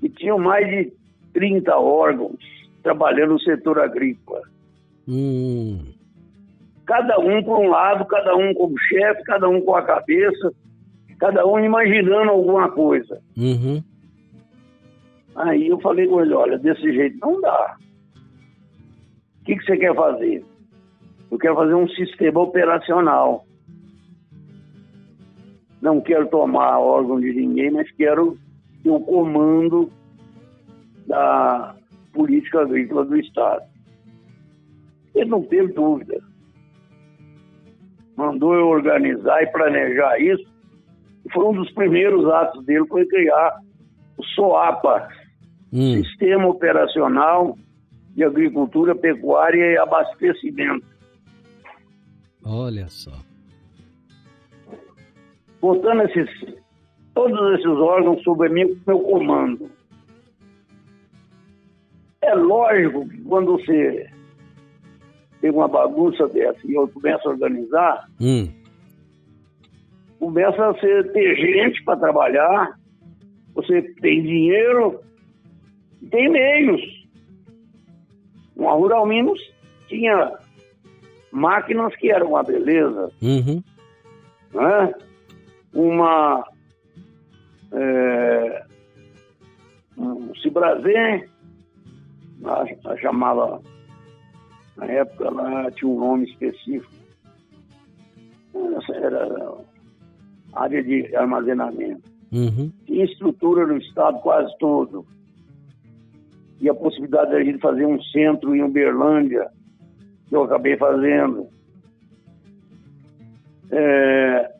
que 0.00 0.10
tinham 0.10 0.38
mais 0.38 0.68
de 0.68 0.92
30 1.32 1.74
órgãos 1.74 2.36
trabalhando 2.82 3.32
no 3.32 3.40
setor 3.40 3.80
agrícola. 3.80 4.42
Hum. 5.08 5.78
Cada 6.84 7.18
um 7.18 7.42
por 7.42 7.58
um 7.58 7.70
lado, 7.70 8.04
cada 8.04 8.36
um 8.36 8.52
como 8.52 8.78
chefe, 8.78 9.22
cada 9.24 9.48
um 9.48 9.62
com 9.62 9.74
a 9.74 9.82
cabeça, 9.82 10.52
cada 11.18 11.46
um 11.46 11.58
imaginando 11.58 12.30
alguma 12.30 12.70
coisa. 12.70 13.18
Uhum. 13.34 13.82
Aí 15.34 15.68
eu 15.68 15.80
falei 15.80 16.06
com 16.06 16.20
ele, 16.20 16.34
olha, 16.34 16.58
desse 16.58 16.92
jeito 16.92 17.18
não 17.20 17.40
dá 17.40 17.76
que, 19.46 19.56
que 19.56 19.64
você 19.64 19.76
quer 19.76 19.94
fazer? 19.94 20.44
Eu 21.30 21.38
quero 21.38 21.54
fazer 21.54 21.74
um 21.74 21.88
sistema 21.88 22.40
operacional. 22.40 23.46
Não 25.80 26.00
quero 26.00 26.26
tomar 26.28 26.80
órgão 26.80 27.20
de 27.20 27.32
ninguém, 27.32 27.70
mas 27.70 27.90
quero 27.92 28.36
ter 28.82 28.90
o 28.90 29.00
comando 29.00 29.90
da 31.06 31.76
política 32.12 32.62
agrícola 32.62 33.04
do 33.04 33.16
Estado. 33.16 33.62
Ele 35.14 35.30
não 35.30 35.42
teve 35.42 35.72
dúvida. 35.72 36.20
Mandou 38.16 38.54
eu 38.54 38.66
organizar 38.66 39.42
e 39.42 39.46
planejar 39.46 40.18
isso. 40.20 40.44
E 41.24 41.32
foi 41.32 41.44
um 41.44 41.52
dos 41.52 41.70
primeiros 41.72 42.26
atos 42.26 42.64
dele 42.64 42.86
foi 42.88 43.06
criar 43.06 43.60
o 44.16 44.24
SOAPA, 44.24 45.08
hum. 45.72 46.02
Sistema 46.02 46.48
Operacional 46.48 47.56
de 48.16 48.24
agricultura, 48.24 48.94
pecuária 48.96 49.72
e 49.72 49.78
abastecimento. 49.78 50.84
Olha 52.44 52.88
só. 52.88 53.12
botando 55.60 56.02
esses, 56.02 56.28
todos 57.14 57.54
esses 57.58 57.66
órgãos 57.66 58.22
sob 58.22 58.48
meu, 58.48 58.76
meu 58.86 59.00
comando. 59.00 59.68
É 62.22 62.34
lógico 62.34 63.08
que 63.08 63.20
quando 63.22 63.52
você 63.52 64.08
tem 65.40 65.50
uma 65.50 65.66
bagunça 65.68 66.26
dessa 66.28 66.60
e 66.64 66.74
eu 66.74 66.88
começo 66.88 67.28
a 67.28 67.32
organizar, 67.32 68.08
Hum. 68.20 68.48
começa 70.18 70.64
a 70.64 70.72
você 70.72 71.04
ter 71.04 71.36
gente 71.36 71.82
para 71.84 71.98
trabalhar, 71.98 72.78
você 73.54 73.82
tem 74.00 74.22
dinheiro 74.22 75.00
e 76.02 76.06
tem 76.06 76.28
meios. 76.30 76.80
Uma 78.56 78.72
Rural 78.72 79.06
Minos 79.06 79.38
tinha 79.88 80.32
máquinas 81.30 81.94
que 81.96 82.10
eram 82.10 82.28
uma 82.30 82.42
beleza, 82.42 83.10
Uhum. 83.22 83.62
né? 84.52 84.94
Uma 85.74 86.44
é, 87.72 88.64
um 89.98 90.34
Cibrazen, 90.36 91.28
a, 92.44 92.64
a 92.90 92.96
chamava 92.96 93.60
na 94.76 94.86
época 94.86 95.30
lá 95.30 95.70
tinha 95.72 95.90
um 95.90 95.98
nome 95.98 96.24
específico. 96.30 96.92
Essa 98.78 98.94
era 98.94 99.24
a 100.54 100.62
área 100.62 100.82
de 100.82 101.14
armazenamento. 101.14 102.10
Uhum. 102.32 102.72
Tinha 102.86 103.04
estrutura 103.04 103.66
no 103.66 103.76
estado 103.78 104.18
quase 104.20 104.50
todo. 104.58 105.06
E 106.60 106.68
a 106.68 106.74
possibilidade 106.74 107.32
da 107.32 107.42
gente 107.42 107.58
fazer 107.58 107.84
um 107.84 108.00
centro 108.02 108.54
em 108.54 108.62
Uberlândia, 108.62 109.48
que 110.28 110.34
eu 110.34 110.44
acabei 110.44 110.76
fazendo. 110.76 111.48
É, 113.70 114.52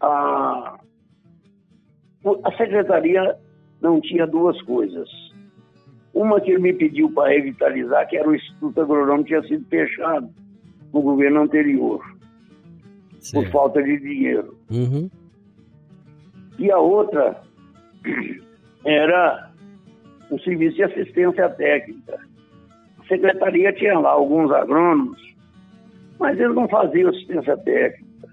a, 0.00 0.78
a 2.44 2.56
secretaria 2.56 3.36
não 3.80 4.00
tinha 4.00 4.26
duas 4.26 4.60
coisas. 4.62 5.08
Uma 6.12 6.40
que 6.40 6.50
ele 6.50 6.62
me 6.62 6.72
pediu 6.72 7.10
para 7.12 7.30
revitalizar, 7.30 8.08
que 8.08 8.16
era 8.16 8.28
o 8.28 8.34
Instituto 8.34 8.80
Agronômico, 8.80 9.28
tinha 9.28 9.42
sido 9.42 9.64
fechado 9.66 10.28
no 10.92 11.02
governo 11.02 11.42
anterior, 11.42 12.02
por 13.32 13.46
falta 13.50 13.82
de 13.82 13.98
dinheiro. 13.98 14.56
Uhum. 14.70 15.08
E 16.58 16.70
a 16.70 16.78
outra 16.78 17.40
era 18.84 19.49
um 20.30 20.38
serviço 20.38 20.76
de 20.76 20.82
assistência 20.84 21.48
técnica. 21.50 22.18
A 22.98 23.04
secretaria 23.06 23.72
tinha 23.72 23.98
lá 23.98 24.10
alguns 24.10 24.50
agrônomos, 24.52 25.20
mas 26.18 26.38
eles 26.38 26.54
não 26.54 26.68
faziam 26.68 27.10
assistência 27.10 27.56
técnica. 27.56 28.28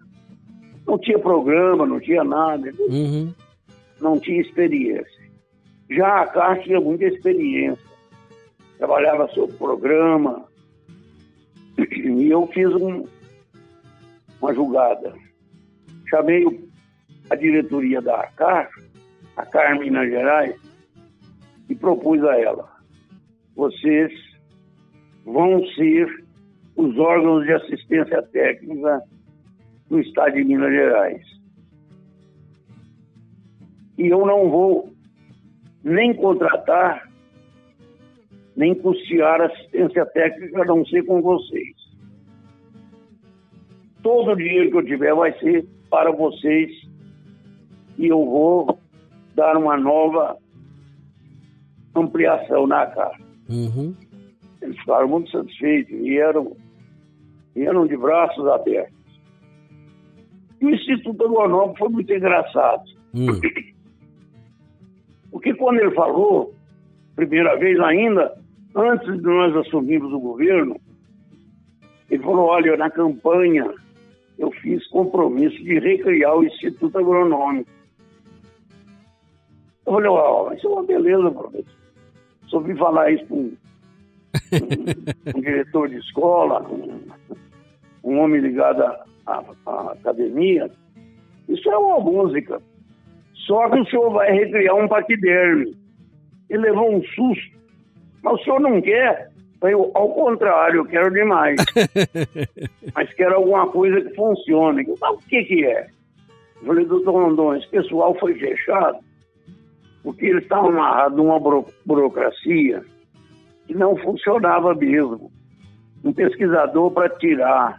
Não 0.86 0.98
tinha 0.98 1.20
programa, 1.20 1.86
não 1.86 2.00
tinha 2.00 2.24
nada, 2.24 2.72
Uhum. 2.88 3.34
não 4.00 4.20
tinha 4.20 4.42
experiência. 4.42 5.28
Já 5.90 6.22
a 6.22 6.28
Caixa 6.28 6.64
tinha 6.64 6.80
muita 6.82 7.06
experiência. 7.06 7.86
Trabalhava 8.78 9.28
sob 9.30 9.52
programa. 9.54 10.46
E 11.78 12.30
eu 12.30 12.46
fiz 12.48 12.68
um- 12.76 13.06
uma 14.42 14.54
julgada. 14.54 15.14
Chamei 16.10 16.46
a 17.30 17.36
diretoria 17.36 18.02
da 18.02 18.28
Caixa, 18.36 18.82
a 19.36 19.46
Caixa 19.46 19.80
Minas 19.80 20.10
Gerais, 20.10 20.56
e 21.70 21.76
propus 21.76 22.24
a 22.24 22.40
ela: 22.40 22.70
vocês 23.56 24.12
vão 25.26 25.66
ser 25.76 26.26
os 26.76 26.98
órgãos 26.98 27.46
de 27.46 27.54
assistência 27.54 28.22
técnica 28.24 29.02
do 29.90 30.00
Estado 30.00 30.36
de 30.36 30.44
Minas 30.44 30.72
Gerais. 30.72 31.38
E 33.98 34.08
eu 34.08 34.26
não 34.26 34.50
vou 34.50 34.94
nem 35.84 36.14
contratar, 36.14 37.10
nem 38.56 38.76
custear 38.76 39.42
assistência 39.42 40.06
técnica, 40.06 40.62
a 40.62 40.66
não 40.66 40.86
ser 40.86 41.04
com 41.06 41.22
vocês. 41.22 41.76
Todo 44.04 44.32
o 44.32 44.36
dinheiro 44.36 44.70
que 44.70 44.78
eu 44.78 44.86
tiver 44.86 45.14
vai 45.16 45.38
ser 45.40 45.66
para 45.90 46.12
vocês 46.12 46.72
e 47.98 48.08
eu 48.08 48.24
vou 48.24 48.78
dar 49.34 49.58
uma 49.58 49.78
nova 49.78 50.38
ampliação 52.00 52.68
na 52.68 52.86
casa. 52.88 53.18
Uhum. 53.50 53.94
Eles 54.62 54.78
ficaram 54.80 55.08
muito 55.08 55.32
satisfeitos 55.32 55.94
e 55.94 56.18
eram, 56.18 56.56
eram 57.56 57.88
de 57.88 57.96
braços 57.96 58.46
abertos. 58.48 58.98
E 60.60 60.66
o 60.66 60.70
Instituto 60.70 61.26
Agronômico 61.26 61.78
foi 61.78 61.90
muito 61.90 62.12
engraçado. 62.12 62.84
Hum. 63.14 63.28
Porque 65.32 65.54
quando 65.54 65.80
ele 65.80 65.92
falou, 65.92 66.54
primeira 67.16 67.56
vez 67.58 67.80
ainda, 67.80 68.36
antes 68.76 69.08
de 69.08 69.22
nós 69.22 69.56
assumirmos 69.56 70.12
o 70.12 70.20
governo, 70.20 70.80
ele 72.10 72.24
falou, 72.24 72.46
olha, 72.46 72.76
na 72.78 72.90
campanha 72.90 73.72
eu 74.40 74.52
fiz 74.52 74.86
compromisso 74.88 75.58
de 75.64 75.80
recriar 75.80 76.36
o 76.36 76.44
Instituto 76.44 76.98
Agronômico. 76.98 77.70
Eu 79.86 79.94
falei, 79.94 80.10
ó, 80.10 80.54
isso 80.54 80.68
é 80.68 80.70
uma 80.70 80.84
beleza, 80.84 81.32
professor. 81.32 81.87
Só 82.48 82.58
ouvi 82.58 82.76
falar 82.76 83.12
isso 83.12 83.26
com 83.28 83.36
um, 83.36 83.52
um- 85.36 85.42
diretor 85.42 85.90
de 85.90 85.98
escola, 85.98 86.62
um, 86.70 87.02
um 88.04 88.20
homem 88.20 88.42
ligado 88.42 88.82
à, 88.84 89.06
à- 89.26 89.44
à 89.66 89.92
academia. 89.94 90.70
Isso 91.50 91.70
é 91.70 91.78
uma 91.78 92.00
música. 92.00 92.62
Só 93.46 93.70
que 93.70 93.80
o 93.80 93.86
senhor 93.86 94.12
vai 94.12 94.32
recriar 94.32 94.76
um 94.76 94.88
paquiderme. 94.88 95.76
Ele 96.50 96.64
levou 96.64 96.94
um 96.96 97.04
susto. 97.04 97.58
Mas 98.22 98.34
o 98.40 98.44
senhor 98.44 98.60
não 98.60 98.82
quer? 98.82 99.30
Eu, 99.62 99.92
ao 99.96 100.10
contrário, 100.14 100.78
eu 100.82 100.86
quero 100.86 101.12
demais. 101.14 101.56
Mas 102.94 103.12
quero 103.14 103.36
alguma 103.36 103.68
coisa 103.70 104.02
que 104.02 104.16
funcione. 104.16 104.86
Mas 105.00 105.16
o 105.16 105.18
que, 105.30 105.44
que 105.44 105.66
é? 105.66 105.88
Eu 106.62 106.68
falei, 106.68 106.86
doutor 106.86 107.12
Rondon, 107.14 107.56
esse 107.56 107.68
pessoal 107.70 108.14
foi 108.20 108.34
fechado 108.36 108.98
porque 110.08 110.26
eles 110.26 110.44
estavam 110.44 110.70
amarrados 110.70 111.18
numa 111.18 111.38
buro- 111.38 111.66
burocracia 111.86 112.82
que 113.66 113.76
não 113.76 113.98
funcionava 113.98 114.74
mesmo. 114.74 115.30
Um 116.02 116.14
pesquisador 116.14 116.92
para 116.92 117.10
tirar 117.10 117.78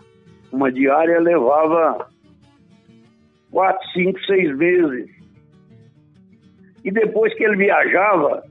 uma 0.52 0.70
diária 0.70 1.18
levava 1.20 2.06
quatro, 3.50 3.82
cinco, 3.94 4.20
seis 4.26 4.54
meses. 4.58 5.08
E 6.84 6.90
depois 6.90 7.32
que 7.34 7.44
ele 7.44 7.56
viajava, 7.56 8.44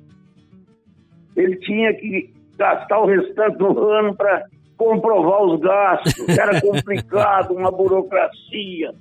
ele 1.35 1.55
tinha 1.57 1.93
que 1.93 2.33
gastar 2.57 2.99
o 2.99 3.05
restante 3.05 3.59
do 3.59 3.79
ano 3.91 4.15
para 4.15 4.43
comprovar 4.75 5.43
os 5.43 5.59
gastos. 5.59 6.29
Era 6.29 6.59
complicado, 6.59 7.53
uma 7.53 7.71
burocracia. 7.71 8.91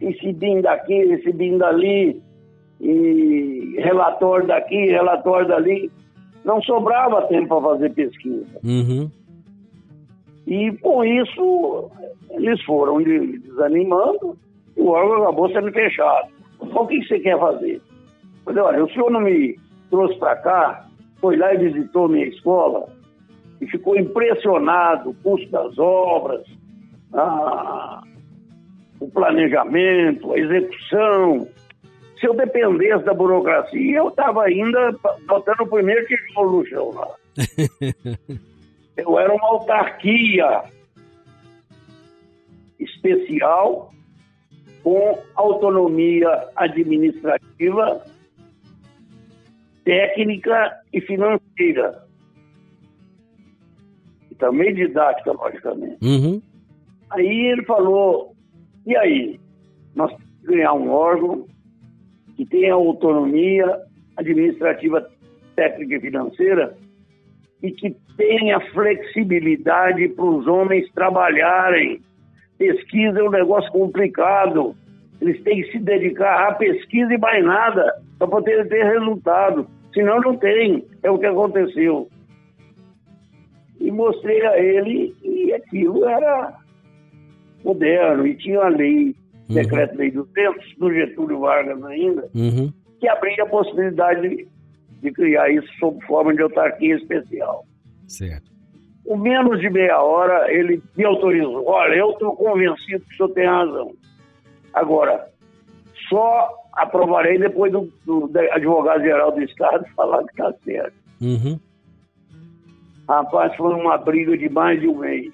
Esse 0.00 0.32
BIM 0.32 0.60
daqui, 0.60 0.94
esse 0.94 1.32
BIM 1.32 1.58
dali, 1.58 2.22
e 2.80 3.76
relatório 3.78 4.46
daqui, 4.46 4.86
relatório 4.86 5.48
dali. 5.48 5.90
Não 6.44 6.62
sobrava 6.62 7.22
tempo 7.28 7.48
para 7.48 7.60
fazer 7.70 7.90
pesquisa. 7.92 8.46
Uhum. 8.64 9.10
E 10.46 10.72
com 10.78 11.04
isso, 11.04 11.90
eles 12.30 12.62
foram 12.64 13.02
de- 13.02 13.38
desanimando 13.40 14.36
o 14.76 14.86
órgão 14.88 15.22
acabou 15.22 15.50
sendo 15.50 15.70
fechado. 15.72 16.28
Então, 16.62 16.82
o 16.82 16.86
que 16.86 17.02
você 17.06 17.18
quer 17.20 17.38
fazer? 17.38 17.74
Eu 17.76 17.82
Falei, 18.44 18.62
olha, 18.62 18.84
o 18.84 18.90
senhor 18.90 19.10
não 19.10 19.20
me 19.20 19.58
trouxe 19.90 20.18
para 20.18 20.36
cá, 20.36 20.86
foi 21.20 21.36
lá 21.36 21.52
e 21.54 21.58
visitou 21.58 22.08
minha 22.08 22.26
escola 22.26 22.86
e 23.60 23.66
ficou 23.66 23.98
impressionado 23.98 25.14
com 25.22 25.34
o 25.34 25.36
custo 25.36 25.50
das 25.50 25.78
obras, 25.78 26.42
a- 27.12 28.02
o 28.98 29.08
planejamento, 29.10 30.32
a 30.32 30.38
execução. 30.38 31.46
Se 32.20 32.26
eu 32.26 32.34
dependesse 32.34 33.02
da 33.04 33.14
burocracia, 33.14 33.96
eu 33.96 34.08
estava 34.08 34.44
ainda 34.44 34.92
botando 35.26 35.60
o 35.60 35.66
primeiro 35.66 36.06
tijolo 36.06 36.58
no 36.58 36.66
chão 36.66 36.90
lá. 36.90 37.08
Eu 38.96 39.18
era 39.18 39.32
uma 39.32 39.46
autarquia 39.46 40.64
especial 42.78 43.94
com 44.82 45.18
autonomia 45.34 46.48
administrativa, 46.56 48.04
técnica 49.84 50.80
e 50.92 51.00
financeira. 51.00 52.06
E 54.30 54.34
também 54.34 54.74
didática, 54.74 55.32
logicamente. 55.32 55.96
Uhum. 56.04 56.42
Aí 57.10 57.46
ele 57.52 57.64
falou, 57.64 58.34
e 58.86 58.94
aí? 58.96 59.40
Nós 59.94 60.10
temos 60.10 60.40
que 60.40 60.46
ganhar 60.46 60.74
um 60.74 60.90
órgão 60.90 61.46
que 62.40 62.46
tenha 62.46 62.72
autonomia 62.72 63.66
administrativa, 64.16 65.06
técnica 65.54 65.96
e 65.96 66.00
financeira 66.00 66.74
e 67.62 67.70
que 67.70 67.94
tenha 68.16 68.58
flexibilidade 68.72 70.08
para 70.08 70.24
os 70.24 70.46
homens 70.46 70.90
trabalharem. 70.92 72.00
Pesquisa 72.56 73.20
é 73.20 73.22
um 73.22 73.30
negócio 73.30 73.70
complicado. 73.72 74.74
Eles 75.20 75.42
têm 75.42 75.62
que 75.62 75.72
se 75.72 75.80
dedicar 75.80 76.48
à 76.48 76.54
pesquisa 76.54 77.12
e 77.12 77.18
mais 77.18 77.44
nada 77.44 78.00
para 78.18 78.26
poder 78.26 78.66
ter 78.68 78.84
resultado. 78.84 79.66
Senão 79.92 80.18
não 80.22 80.34
tem. 80.38 80.82
É 81.02 81.10
o 81.10 81.18
que 81.18 81.26
aconteceu. 81.26 82.08
E 83.78 83.90
mostrei 83.90 84.46
a 84.46 84.58
ele 84.58 85.14
e 85.22 85.52
aquilo 85.52 86.08
era 86.08 86.54
moderno. 87.62 88.26
E 88.26 88.34
tinha 88.34 88.60
a 88.60 88.68
lei, 88.68 89.14
uhum. 89.50 89.62
decreto 89.62 89.96
lei 89.96 90.10
200, 90.10 90.76
do 90.78 90.92
Getúlio 90.92 91.40
Vargas 91.40 91.82
ainda, 91.84 92.28
uhum. 92.34 92.72
que 92.98 93.08
abria 93.08 93.42
a 93.42 93.46
possibilidade 93.46 94.20
de, 94.28 94.48
de 95.02 95.12
criar 95.12 95.50
isso 95.50 95.68
sob 95.78 96.04
forma 96.06 96.34
de 96.34 96.42
autarquia 96.42 96.96
especial. 96.96 97.64
Certo. 98.06 98.50
Com 99.04 99.16
menos 99.16 99.60
de 99.60 99.70
meia 99.70 100.00
hora, 100.00 100.52
ele 100.52 100.82
me 100.96 101.04
autorizou. 101.04 101.66
Olha, 101.66 101.94
eu 101.94 102.10
estou 102.10 102.36
convencido 102.36 103.04
que 103.04 103.14
o 103.14 103.16
senhor 103.16 103.28
tem 103.30 103.46
razão. 103.46 103.92
Agora, 104.72 105.28
só 106.08 106.48
aprovarei 106.74 107.38
depois 107.38 107.72
do, 107.72 107.90
do 108.04 108.30
advogado-geral 108.52 109.32
do 109.32 109.42
Estado 109.42 109.84
falar 109.96 110.24
que 110.24 110.30
está 110.30 110.52
certo. 110.64 110.94
Uhum. 111.20 111.58
Rapaz, 113.08 113.54
foi 113.56 113.74
uma 113.74 113.98
briga 113.98 114.38
de 114.38 114.48
mais 114.48 114.80
de 114.80 114.86
um 114.86 114.98
mês. 114.98 115.32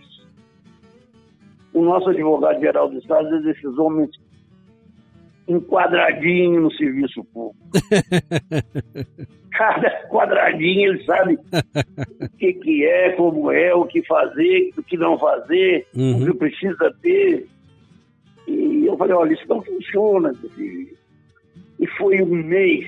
O 1.76 1.84
nosso 1.84 2.08
advogado-geral 2.08 2.88
do 2.88 2.96
Estado 2.96 3.36
é 3.36 3.40
desses 3.40 3.76
homens 3.76 4.08
enquadradinho 5.46 6.62
no 6.62 6.72
serviço 6.72 7.22
público. 7.24 7.68
Cada 9.52 10.08
quadradinho 10.08 10.94
ele 10.94 11.04
sabe 11.04 11.34
o 11.34 12.28
que, 12.38 12.54
que 12.54 12.86
é, 12.86 13.12
como 13.12 13.52
é, 13.52 13.74
o 13.74 13.84
que 13.84 14.02
fazer, 14.06 14.70
o 14.78 14.82
que 14.82 14.96
não 14.96 15.18
fazer, 15.18 15.86
uhum. 15.94 16.22
o 16.22 16.26
que 16.26 16.38
precisa 16.38 16.90
ter. 17.02 17.46
E 18.48 18.86
eu 18.86 18.96
falei, 18.96 19.14
olha, 19.14 19.34
isso 19.34 19.46
não 19.46 19.62
funciona. 19.62 20.32
E 20.58 21.86
foi 21.98 22.22
um 22.22 22.42
mês. 22.42 22.86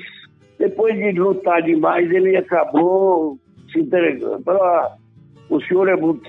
Depois 0.58 0.96
de 0.96 1.12
lutar 1.12 1.60
demais, 1.60 2.10
ele 2.10 2.38
acabou 2.38 3.38
se 3.70 3.80
entregando. 3.80 4.42
Falei, 4.44 4.62
ah, 4.62 4.96
o 5.50 5.60
senhor 5.60 5.88
é 5.88 5.96
muito 5.96 6.22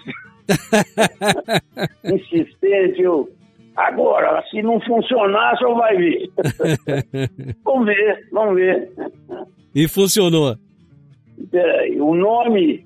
insistente. 2.03 3.01
Eu, 3.01 3.29
agora, 3.75 4.43
se 4.49 4.61
não 4.61 4.79
funcionar, 4.81 5.57
só 5.57 5.73
vai 5.75 5.97
ver. 5.97 6.29
vamos 7.63 7.85
ver, 7.85 8.27
vamos 8.31 8.55
ver. 8.55 8.91
E 9.73 9.87
funcionou. 9.87 10.55
É, 11.53 11.91
o 11.99 12.15
nome 12.15 12.85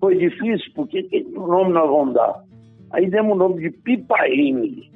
foi 0.00 0.16
difícil, 0.16 0.72
porque 0.74 1.02
que 1.04 1.20
nome 1.30 1.72
nós 1.72 1.88
vamos 1.88 2.14
dar? 2.14 2.42
Aí 2.92 3.08
demos 3.08 3.32
o 3.32 3.36
nome 3.36 3.62
de 3.62 3.70
Pipaine. 3.70 4.90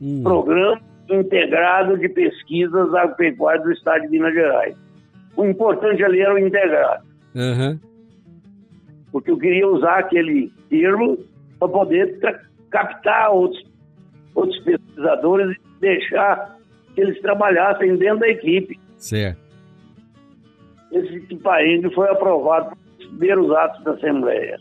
Hum. 0.00 0.22
Programa 0.22 0.80
Integrado 1.10 1.96
de 1.98 2.08
Pesquisas 2.08 2.94
Agropecuárias 2.94 3.64
do 3.64 3.72
Estado 3.72 4.02
de 4.02 4.08
Minas 4.08 4.34
Gerais. 4.34 4.76
O 5.36 5.44
importante 5.44 6.02
ali 6.02 6.20
era 6.20 6.34
o 6.34 6.38
integrado. 6.38 7.04
Uhum. 7.34 7.78
Porque 9.16 9.30
eu 9.30 9.38
queria 9.38 9.66
usar 9.66 10.00
aquele 10.00 10.52
termo 10.68 11.16
para 11.58 11.68
poder 11.68 12.18
captar 12.68 13.30
outros, 13.30 13.64
outros 14.34 14.62
pesquisadores 14.62 15.56
e 15.56 15.80
deixar 15.80 16.58
que 16.94 17.00
eles 17.00 17.18
trabalhassem 17.22 17.96
dentro 17.96 18.18
da 18.18 18.28
equipe. 18.28 18.78
Certo. 18.98 19.40
Esse 20.92 21.18
Pipaine 21.20 21.90
foi 21.94 22.10
aprovado 22.10 22.76
nos 22.98 23.06
primeiros 23.06 23.50
atos 23.52 23.84
da 23.84 23.92
Assembleia. 23.92 24.60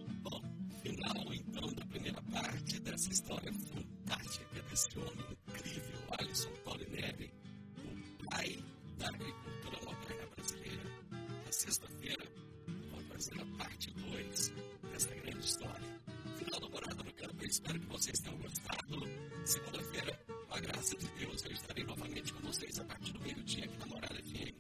Espero 17.56 17.80
que 17.80 17.88
vocês 17.88 18.20
tenham 18.20 18.38
gostado. 18.40 19.08
Segunda-feira, 19.46 20.20
com 20.28 20.56
a 20.56 20.60
graça 20.60 20.94
de 20.98 21.08
Deus, 21.18 21.42
eu 21.46 21.52
estarei 21.54 21.86
novamente 21.86 22.34
com 22.34 22.48
vocês 22.48 22.78
a 22.78 22.84
partir 22.84 23.14
do 23.14 23.22
meio-dia 23.22 23.64
aqui 23.64 23.80
na 23.80 23.86
Morada 23.86 24.16
FM. 24.16 24.52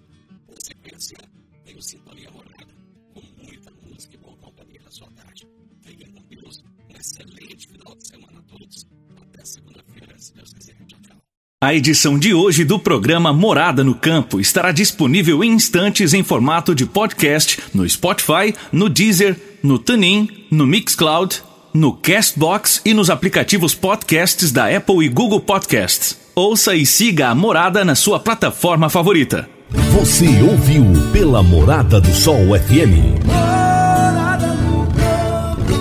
Por 0.47 0.55
sequência, 0.61 1.17
tenho 1.65 1.81
Sintonia 1.81 2.31
Morada, 2.31 2.65
com 3.13 3.21
muita 3.43 3.69
música 3.85 4.15
e 4.15 4.17
boa 4.17 4.37
companhia 4.37 4.79
na 4.81 4.89
sua 4.89 5.09
tarde. 5.09 5.45
Fiquem 5.81 6.09
com 6.13 6.23
Deus. 6.29 6.63
Um 6.89 6.97
excelente 6.97 7.67
final 7.67 7.95
de 7.97 8.07
semana 8.07 8.39
a 8.39 8.41
todos. 8.43 8.87
Até 9.23 9.43
segunda-feira, 9.43 10.17
se 10.17 10.33
Deus 10.33 10.53
quiser. 10.53 10.75
Tchau, 10.87 10.99
tchau. 11.01 11.17
A 11.61 11.75
edição 11.75 12.17
de 12.17 12.33
hoje 12.33 12.63
do 12.63 12.79
programa 12.79 13.33
Morada 13.33 13.83
no 13.83 13.95
Campo 13.95 14.39
estará 14.39 14.71
disponível 14.71 15.43
em 15.43 15.51
instantes 15.51 16.13
em 16.13 16.23
formato 16.23 16.73
de 16.73 16.85
podcast 16.85 17.61
no 17.73 17.87
Spotify, 17.89 18.55
no 18.71 18.87
Deezer, 18.87 19.37
no 19.61 19.77
TuneIn, 19.77 20.47
no 20.49 20.65
Mixcloud 20.65 21.43
no 21.75 21.91
Castbox 21.91 22.81
e 22.85 22.93
nos 22.93 23.09
aplicativos 23.09 23.75
podcasts 23.75 24.49
da 24.49 24.73
Apple 24.73 25.05
e 25.05 25.09
Google 25.09 25.41
Podcasts. 25.41 26.17
Ouça 26.33 26.73
e 26.73 26.85
siga 26.85 27.27
a 27.27 27.35
Morada 27.35 27.83
na 27.83 27.95
sua 27.95 28.17
plataforma 28.17 28.89
favorita. 28.89 29.49
Você 29.91 30.41
ouviu 30.41 30.85
pela 31.11 31.43
Morada 31.43 31.99
do 31.99 32.13
Sol 32.13 32.57
FM. 32.57 33.19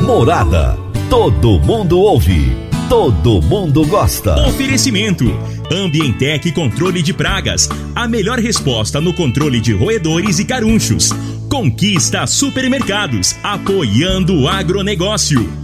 Morada. 0.04 0.76
Todo 1.08 1.60
mundo 1.60 2.00
ouve. 2.00 2.52
Todo 2.88 3.40
mundo 3.40 3.86
gosta. 3.86 4.48
Oferecimento. 4.48 5.24
Ambientec 5.72 6.50
Controle 6.50 7.02
de 7.02 7.14
Pragas. 7.14 7.68
A 7.94 8.08
melhor 8.08 8.40
resposta 8.40 9.00
no 9.00 9.14
controle 9.14 9.60
de 9.60 9.72
roedores 9.72 10.40
e 10.40 10.44
carunchos. 10.44 11.10
Conquista 11.48 12.26
Supermercados. 12.26 13.36
Apoiando 13.44 14.40
o 14.40 14.48
agronegócio. 14.48 15.63